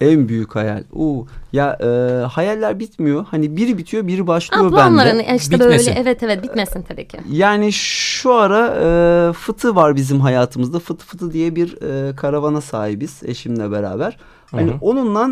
[0.01, 0.83] En büyük hayal.
[0.95, 1.87] Oo, ya e,
[2.25, 3.25] hayaller bitmiyor.
[3.31, 5.35] Hani biri bitiyor, biri başlıyor Aa, planların bende.
[5.35, 5.87] işte bitmesin.
[5.87, 7.17] böyle evet evet bitmesin tabii ki.
[7.31, 8.67] Yani şu ara
[9.29, 10.79] e, Fıtı var bizim hayatımızda.
[10.79, 14.17] Fıtı Fıtı diye bir e, karavana sahibiz eşimle beraber.
[14.51, 14.79] Hani Hı -hı.
[14.81, 15.29] onunla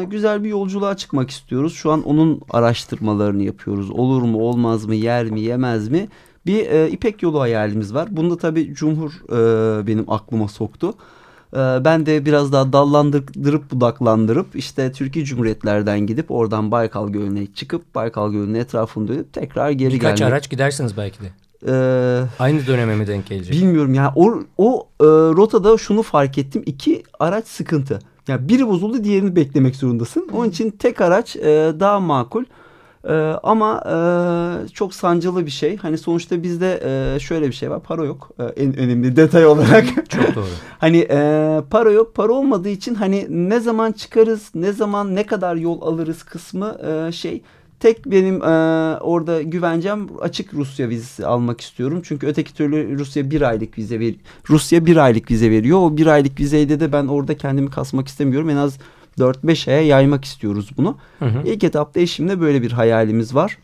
[0.00, 1.74] e, güzel bir yolculuğa çıkmak istiyoruz.
[1.74, 3.90] Şu an onun araştırmalarını yapıyoruz.
[3.90, 6.08] Olur mu, olmaz mı, yer mi, yemez mi?
[6.46, 8.08] Bir e, İpek yolu hayalimiz var.
[8.10, 10.94] Bunda tabii Cumhur e, benim aklıma soktu.
[11.54, 17.94] Ee, ben de biraz daha dallandırıp budaklandırıp işte Türkiye Cumhuriyetlerden gidip oradan Baykal Gölü'ne çıkıp
[17.94, 20.16] Baykal Gölü'nün etrafını dönüp tekrar geri Birkaç gelmek.
[20.16, 21.30] Birkaç araç gidersiniz belki de.
[21.68, 23.54] Ee, Aynı döneme mi denk gelecek?
[23.54, 24.12] Bilmiyorum ya.
[24.16, 26.62] O, o e, rotada şunu fark ettim.
[26.66, 27.98] İki araç sıkıntı.
[28.28, 30.28] Yani biri bozuldu diğerini beklemek zorundasın.
[30.32, 32.44] Onun için tek araç e, daha makul.
[33.08, 35.76] Ee, ama e, çok sancılı bir şey.
[35.76, 37.80] Hani sonuçta bizde e, şöyle bir şey var.
[37.80, 38.30] Para yok.
[38.38, 39.84] E, en önemli detay olarak.
[40.08, 40.44] çok doğru.
[40.78, 42.14] hani e, para yok.
[42.14, 47.12] Para olmadığı için hani ne zaman çıkarız, ne zaman ne kadar yol alırız kısmı e,
[47.12, 47.42] şey
[47.80, 48.46] tek benim e,
[49.00, 52.02] orada güvencem açık Rusya vizesi almak istiyorum.
[52.04, 54.14] Çünkü öteki türlü Rusya bir aylık vize ver
[54.50, 55.78] Rusya bir aylık vize veriyor.
[55.78, 58.50] O bir aylık vizeyde de ben orada kendimi kasmak istemiyorum.
[58.50, 58.78] En az
[59.18, 60.96] 4-5 aya yaymak istiyoruz bunu.
[61.18, 61.42] Hı hı.
[61.44, 63.58] İlk etapta eşimle böyle bir hayalimiz var.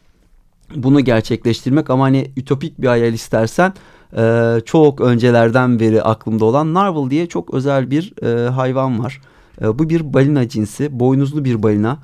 [0.76, 3.72] Bunu gerçekleştirmek ama hani ütopik bir hayal istersen
[4.16, 9.20] e, çok öncelerden beri aklımda olan narval diye çok özel bir e, hayvan var.
[9.62, 11.98] E, bu bir balina cinsi, boynuzlu bir balina.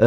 [0.00, 0.04] E,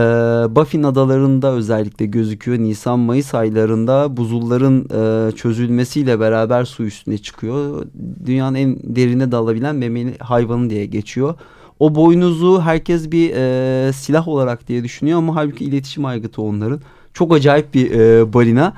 [0.56, 2.58] Baffin adalarında özellikle gözüküyor.
[2.58, 7.86] Nisan-Mayıs aylarında buzulların e, çözülmesiyle beraber su üstüne çıkıyor.
[8.26, 11.36] Dünyanın en derine dalabilen memeli hayvanı diye geçiyor.
[11.80, 16.82] O boynuzu herkes bir e, silah olarak diye düşünüyor ama halbuki iletişim aygıtı onların.
[17.14, 18.74] Çok acayip bir e, balina.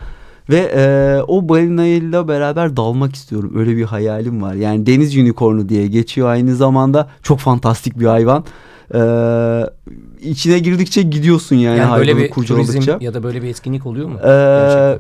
[0.50, 0.84] Ve e,
[1.28, 3.54] o balinayla beraber dalmak istiyorum.
[3.56, 4.54] Öyle bir hayalim var.
[4.54, 7.10] Yani deniz unicornu diye geçiyor aynı zamanda.
[7.24, 8.46] Çok fantastik bir hayvan.
[8.94, 9.64] Ee,
[10.22, 14.16] içine girdikçe gidiyorsun yani, yani böyle bir turizm ya da böyle bir etkinlik oluyor mu?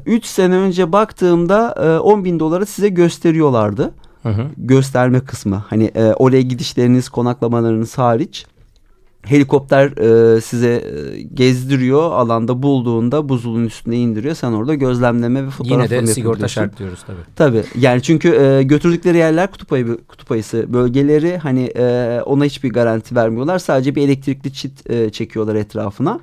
[0.05, 3.91] 3 ee, sene önce baktığımda e, 10 bin dolara size gösteriyorlardı.
[4.23, 4.45] Hı hı.
[4.57, 5.55] gösterme kısmı.
[5.55, 8.45] Hani e, oraya gidişleriniz, konaklamalarınız hariç
[9.25, 9.85] helikopter
[10.35, 12.11] e, size e, gezdiriyor.
[12.11, 14.35] Alanda bulduğunda buzulun üstüne indiriyor.
[14.35, 17.17] Sen orada gözlemleme ve fotoğraflama Yine de sigorta şart diyoruz tabii.
[17.35, 17.63] Tabii.
[17.79, 23.15] Yani çünkü e, götürdükleri yerler kutup, ayı, kutup ayısı bölgeleri hani e, ona hiçbir garanti
[23.15, 23.59] vermiyorlar.
[23.59, 26.19] Sadece bir elektrikli çit e, çekiyorlar etrafına.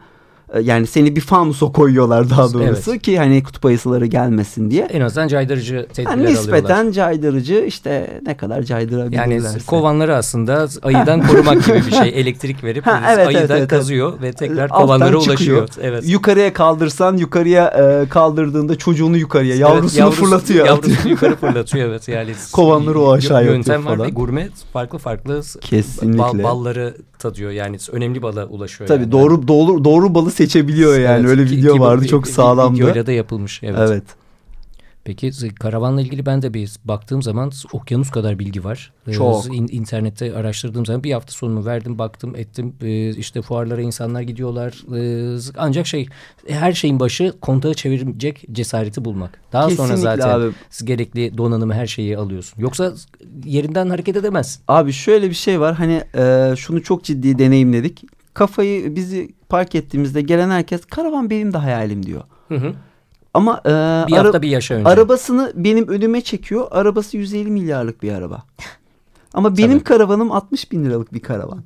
[0.56, 3.02] E, yani seni bir fanusa koyuyorlar daha doğrusu evet.
[3.02, 4.84] ki hani kutup ayısıları gelmesin diye.
[4.84, 6.92] En azından caydırıcı tedbirler yani nispeten alıyorlar.
[6.92, 9.46] caydırıcı işte ne kadar caydırabilirlerse.
[9.46, 12.08] Yani kovanları aslında ayıdan korumak gibi bir şey.
[12.20, 14.22] Elektrik verip ha, evet, ayıdan evet, evet, kazıyor evet.
[14.22, 15.68] ve tekrar kovanlara ulaşıyor.
[15.82, 16.04] Evet.
[16.06, 20.66] Yukarıya kaldırsan yukarıya e, kaldırdığında çocuğunu yukarıya evet, yavrusunu yavrusu, fırlatıyor.
[20.66, 22.08] Yavrusunu yukarı fırlatıyor evet.
[22.08, 24.06] Yani kovanları o aşağıya Yöntem var falan.
[24.06, 26.18] ve gurme farklı farklı Kesinlikle.
[26.18, 27.50] Bal, balları tadıyor.
[27.50, 28.88] Yani önemli bala ulaşıyor.
[28.88, 29.12] Tabii yani.
[29.12, 31.20] doğru doğru doğru balı seçebiliyor yani.
[31.20, 32.78] Evet, Öyle ki, video ki, vardı ki, çok sağlamdı.
[32.78, 33.62] Videoyla da yapılmış.
[33.62, 33.78] Evet.
[33.78, 34.04] evet.
[35.06, 38.92] Peki karavanla ilgili ben de bir baktığım zaman okyanus kadar bilgi var.
[39.08, 39.56] Ee, çok.
[39.56, 42.74] İn, internette araştırdığım zaman bir hafta sonumu verdim baktım ettim.
[42.82, 44.84] Ee, işte fuarlara insanlar gidiyorlar.
[44.96, 46.08] Ee, ancak şey
[46.48, 49.40] her şeyin başı kontağı çevirecek cesareti bulmak.
[49.52, 50.52] Daha Kesinlikle sonra zaten abi.
[50.84, 52.62] gerekli donanımı her şeyi alıyorsun.
[52.62, 52.92] Yoksa
[53.44, 54.62] yerinden hareket edemezsin.
[54.68, 58.04] Abi şöyle bir şey var hani e, şunu çok ciddi deneyimledik.
[58.36, 62.22] Kafayı bizi park ettiğimizde gelen herkes karavan benim de hayalim diyor.
[62.48, 62.72] Hı hı.
[63.34, 63.70] Ama e,
[64.08, 64.88] bir hafta bir yaşa önce.
[64.88, 66.66] arabasını benim önüme çekiyor.
[66.70, 68.42] Arabası 150 milyarlık bir araba.
[69.34, 69.84] Ama benim Tabii.
[69.84, 71.62] karavanım 60 bin liralık bir karavan.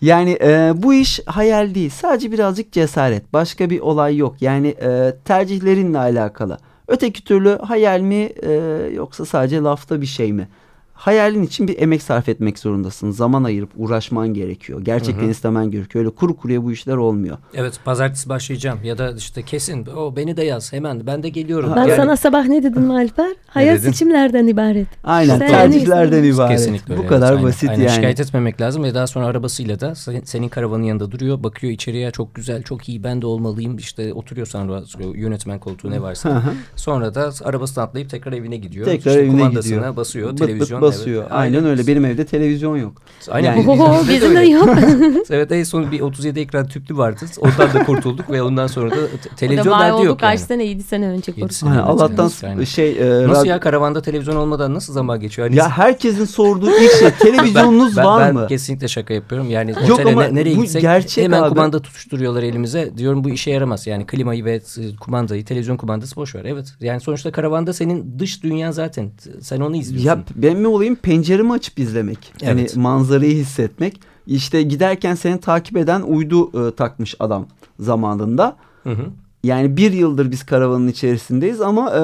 [0.00, 1.90] Yani e, bu iş hayal değil.
[1.90, 3.32] Sadece birazcık cesaret.
[3.32, 4.36] Başka bir olay yok.
[4.40, 6.58] Yani e, tercihlerinle alakalı.
[6.88, 8.52] Öteki türlü hayal mi e,
[8.94, 10.48] yoksa sadece lafta bir şey mi?
[10.96, 13.10] Hayalin için bir emek sarf etmek zorundasın.
[13.10, 14.80] Zaman ayırıp uğraşman gerekiyor.
[14.84, 15.30] Gerçekten hı hı.
[15.30, 16.04] istemen gerekiyor.
[16.04, 17.38] Öyle kuru kuruya bu işler olmuyor.
[17.54, 21.72] Evet pazartesi başlayacağım ya da işte kesin o beni de yaz hemen ben de geliyorum.
[21.76, 21.96] Ben yani...
[21.96, 23.36] sana sabah ne dedim Alper?
[23.46, 24.88] Hayat seçimlerden ibaret.
[25.04, 26.58] Aynen Sen tercihlerden ibaret.
[26.58, 27.08] Kesinlikle bu öyle.
[27.08, 27.44] kadar Aynen.
[27.44, 27.82] basit Aynen.
[27.82, 27.94] yani.
[27.94, 29.94] Şikayet etmemek lazım ve daha sonra arabasıyla da
[30.24, 31.42] senin karavanın yanında duruyor.
[31.42, 33.78] Bakıyor içeriye çok güzel çok iyi ben de olmalıyım.
[33.78, 34.82] İşte oturuyor sonra
[35.14, 36.42] yönetmen koltuğu ne varsa.
[36.76, 38.86] sonra da arabasını atlayıp tekrar evine gidiyor.
[38.86, 39.96] Tekrar işte evine gidiyor.
[39.96, 40.36] basıyor.
[40.36, 40.85] Televizyon.
[40.86, 41.22] Basıyor.
[41.22, 41.32] Evet.
[41.32, 41.86] Aynen öyle.
[41.86, 43.02] Benim evde televizyon yok.
[43.28, 43.56] Aynen.
[43.56, 44.68] Yani, Oho, bizim de yok.
[45.30, 47.26] evet en son bir 37 ekran tüplü vardı.
[47.38, 48.96] Ondan da kurtulduk ve ondan sonra da
[49.36, 50.20] televizyon derdi yok.
[50.20, 50.46] kaç yani.
[50.46, 51.72] sene 7 sene önce kurtulduk.
[51.72, 52.66] Aynen, Allah'tan yani.
[52.66, 52.90] şey.
[52.90, 55.48] E, nasıl ya karavanda televizyon olmadan nasıl zaman geçiyor?
[55.48, 58.40] Hani ya herkesin sorduğu ilk şey televizyonunuz ben, ben, var ben mı?
[58.40, 59.50] Ben kesinlikle şaka yapıyorum.
[59.50, 61.48] Yani yok ama ne, nereye bu gitsek gerçek hemen abi.
[61.48, 62.92] kumanda tutuşturuyorlar elimize.
[62.96, 63.86] Diyorum bu işe yaramaz.
[63.86, 64.60] Yani klimayı ve
[65.00, 66.44] kumandayı televizyon kumandası boş ver.
[66.44, 66.74] Evet.
[66.80, 69.10] Yani sonuçta karavanda senin dış dünyan zaten.
[69.40, 70.08] Sen onu izliyorsun.
[70.08, 72.32] Ya ben mi olayım penceremi açıp izlemek.
[72.42, 72.48] Evet.
[72.48, 74.00] Yani manzarayı hissetmek.
[74.26, 77.46] İşte giderken seni takip eden uydu e, takmış adam
[77.80, 78.56] zamanında.
[78.82, 79.06] Hı hı.
[79.44, 82.00] Yani bir yıldır biz karavanın içerisindeyiz ama e,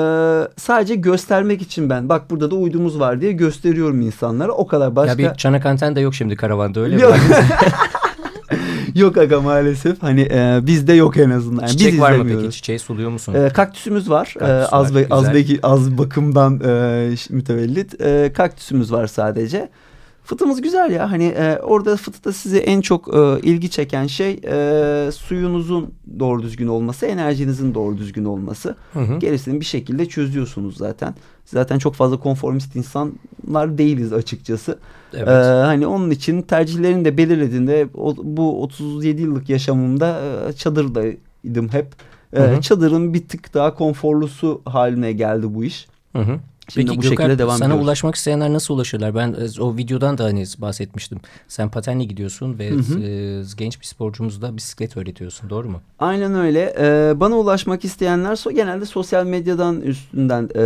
[0.61, 4.53] sadece göstermek için ben bak burada da uydumuz var diye gösteriyorum insanlara.
[4.53, 5.23] O kadar başka.
[5.23, 7.03] Ya bir çanak anten de yok şimdi karavanda öyle mi?
[9.01, 10.03] yok aga maalesef.
[10.03, 11.63] Hani e, bizde yok en azından.
[11.63, 12.51] Yani Çiçek biz var mı peki?
[12.51, 13.35] Çiçeği suluyor musun?
[13.35, 14.35] E, kaktüsümüz var.
[14.39, 15.27] Kaktüs e, az, var, az,
[15.63, 18.01] az bakımdan e, mütevellit.
[18.01, 19.69] E, kaktüsümüz var sadece.
[20.25, 25.11] Fıtımız güzel ya hani e, orada fıtıda size en çok e, ilgi çeken şey e,
[25.13, 28.77] suyunuzun doğru düzgün olması, enerjinizin doğru düzgün olması.
[28.93, 29.19] Hı hı.
[29.19, 31.15] Gerisini bir şekilde çözüyorsunuz zaten.
[31.45, 34.79] Zaten çok fazla konformist insanlar değiliz açıkçası.
[35.15, 35.29] Evet.
[35.29, 41.87] Ee, hani onun için tercihlerini de belirlediğinde o, bu 37 yıllık yaşamımda e, çadırdaydım hep.
[42.35, 42.61] Hı hı.
[42.61, 45.89] çadırın bir tık daha konforlusu haline geldi bu iş.
[46.17, 46.39] Hı hı.
[46.69, 47.87] Şimdi Peki bu Gökhan, şekilde devam sana ediyoruz.
[47.87, 49.15] ulaşmak isteyenler nasıl ulaşırlar?
[49.15, 51.21] Ben e, o videodan da hani bahsetmiştim.
[51.49, 53.01] Sen patenle gidiyorsun ve hı hı.
[53.01, 55.51] E, genç bir sporcumuzu da bisiklet öğretiyorsun.
[55.51, 55.81] Doğru mu?
[55.99, 56.75] Aynen öyle.
[56.79, 60.59] Ee, bana ulaşmak isteyenler so genelde sosyal medyadan üstünden e,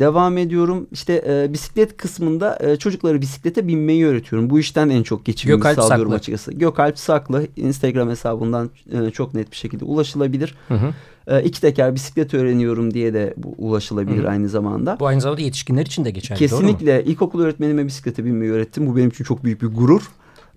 [0.00, 0.86] devam ediyorum.
[0.92, 4.50] İşte e, bisiklet kısmında e, çocukları bisiklete binmeyi öğretiyorum.
[4.50, 6.14] Bu işten en çok geçimimi Gökalp sağlıyorum Saklı.
[6.14, 6.52] açıkçası.
[6.52, 10.54] Gökalp Saklı Instagram hesabından e, çok net bir şekilde ulaşılabilir.
[10.68, 10.90] Hı hı.
[11.26, 14.28] E, iki teker bisiklet öğreniyorum diye de ulaşılabilir Hı.
[14.28, 14.96] aynı zamanda.
[15.00, 16.96] Bu aynı zamanda yetişkinler için de geçerli Kesinlikle.
[16.96, 17.10] Doğru mu?
[17.10, 18.86] İlkokul öğretmenime bisiklete binmeyi öğrettim.
[18.86, 20.02] Bu benim için çok büyük bir gurur.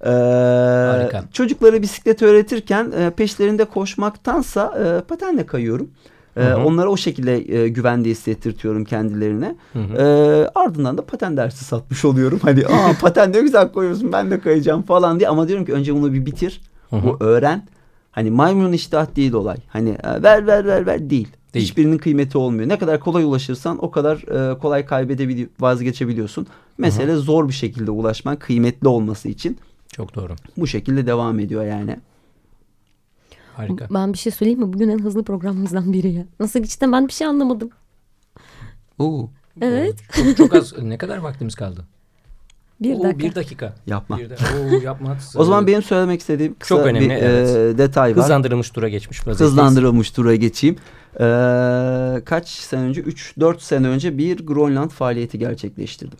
[0.05, 1.23] Ee, Harika.
[1.33, 5.89] Çocuklara bisiklet öğretirken e, peşlerinde koşmaktansa e, patenle kayıyorum.
[6.37, 6.57] Ee, hı hı.
[6.57, 9.55] Onlara o şekilde e, güvende hissettirtiyorum kendilerine.
[9.73, 10.01] Hı hı.
[10.01, 12.39] Ee, ardından da paten dersi satmış oluyorum.
[12.41, 15.29] Hani aa paten ne güzel koyuyorsun ben de kayacağım falan diye.
[15.29, 16.61] Ama diyorum ki önce bunu bir bitir.
[16.89, 17.03] Hı hı.
[17.03, 17.67] Bu öğren.
[18.17, 19.57] Hani maymun iştahat değil olay.
[19.67, 21.27] Hani e, ver ver ver ver değil.
[21.53, 21.65] değil.
[21.65, 22.69] Hiçbirinin kıymeti olmuyor.
[22.69, 26.47] Ne kadar kolay ulaşırsan o kadar e, kolay kaybedebiliyor, vazgeçebiliyorsun.
[26.77, 27.19] Mesele Hı-hı.
[27.19, 29.57] zor bir şekilde ulaşman, kıymetli olması için.
[29.91, 30.35] Çok doğru.
[30.57, 31.97] Bu şekilde devam ediyor yani.
[33.55, 33.87] Harika.
[33.93, 34.73] Ben bir şey söyleyeyim mi?
[34.73, 36.25] Bugün en hızlı programımızdan biri ya.
[36.39, 37.69] Nasıl geçti ben bir şey anlamadım.
[38.99, 39.29] Oo.
[39.61, 39.95] Evet.
[40.13, 40.77] Çok, çok az.
[40.81, 41.85] ne kadar vaktimiz kaldı?
[42.81, 43.19] Bir Oo, dakika.
[43.27, 43.73] Bir dakika.
[43.87, 44.17] Yapma.
[44.17, 45.17] Bir de, oo, yapma.
[45.35, 47.75] o zaman benim söylemek istediğim kısa Çok önemli, bir evet.
[47.75, 48.23] e, detay var.
[48.23, 49.25] Hızlandırılmış tura geçmiş.
[49.25, 50.75] Hızlandırılmış tura geçeyim.
[51.19, 53.01] Ee, kaç sene önce?
[53.01, 56.17] 3-4 sene önce bir Grönland faaliyeti gerçekleştirdim.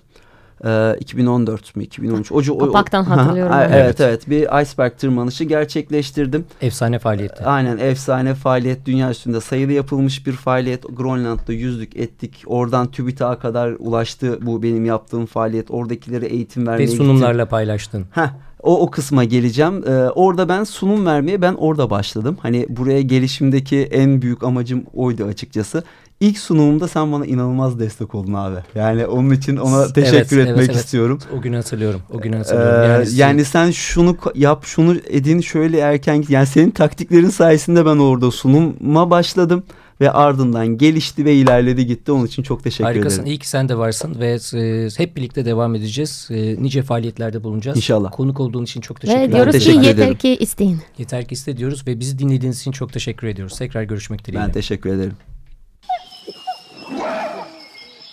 [1.00, 3.54] 2014 mü 2013 o, Kapaktan o, hatırlıyorum.
[3.60, 6.46] evet, evet evet bir iceberg tırmanışı gerçekleştirdim.
[6.62, 7.44] Efsane faaliyeti.
[7.44, 10.84] Aynen efsane faaliyet dünya üstünde sayılı yapılmış bir faaliyet.
[10.98, 12.44] Grönland'da yüzdük ettik.
[12.46, 15.72] Oradan TÜBİTAK'a kadar ulaştı bu benim yaptığım faaliyet.
[15.72, 17.50] Oradakilere eğitim vermeye Ve sunumlarla gittim.
[17.50, 18.06] paylaştın.
[18.12, 18.30] Heh,
[18.64, 19.84] o, o kısma geleceğim.
[19.88, 22.38] Ee, orada ben sunum vermeye ben orada başladım.
[22.42, 25.84] Hani buraya gelişimdeki en büyük amacım oydu açıkçası.
[26.20, 28.56] İlk sunumumda sen bana inanılmaz destek oldun abi.
[28.76, 30.76] Yani onun için ona teşekkür evet, etmek evet, evet.
[30.76, 31.20] istiyorum.
[31.38, 32.02] O günü hatırlıyorum.
[32.14, 32.82] O günü hatırlıyorum.
[32.82, 36.30] Ee, yani, yani sen şunu yap, şunu edin, şöyle erken git.
[36.30, 39.64] Yani senin taktiklerin sayesinde ben orada sunuma başladım
[40.02, 42.12] ve ardından gelişti ve ilerledi gitti.
[42.12, 43.18] Onun için çok teşekkür Harikasın.
[43.18, 43.32] ederim.
[43.32, 46.28] İyi ki sen de varsın ve e, hep birlikte devam edeceğiz.
[46.32, 47.78] E, nice faaliyetlerde bulunacağız.
[47.78, 48.12] İnşallah.
[48.12, 49.32] Konuk olduğun için çok teşekkür ederim.
[49.32, 50.82] Ve diyoruz teşekkür ki yeter ki isteyin.
[50.98, 53.58] Yeter ki iste diyoruz ve bizi dinlediğiniz için çok teşekkür ediyoruz.
[53.58, 54.48] Tekrar görüşmek dileğiyle.
[54.48, 55.14] Ben teşekkür ederim.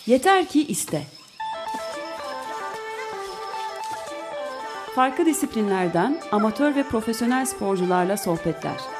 [0.07, 1.03] Yeter ki iste.
[4.95, 8.94] Farklı disiplinlerden amatör ve profesyonel sporcularla sohbetler.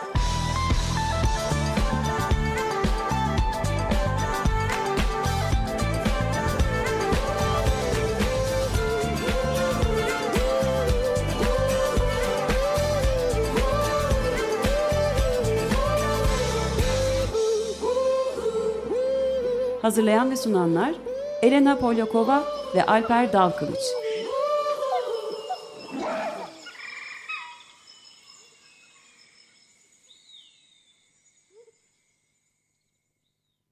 [19.85, 20.93] Hazırlayan ve sunanlar
[21.41, 22.43] Elena Polyakova
[22.75, 23.79] ve Alper Dalkılıç.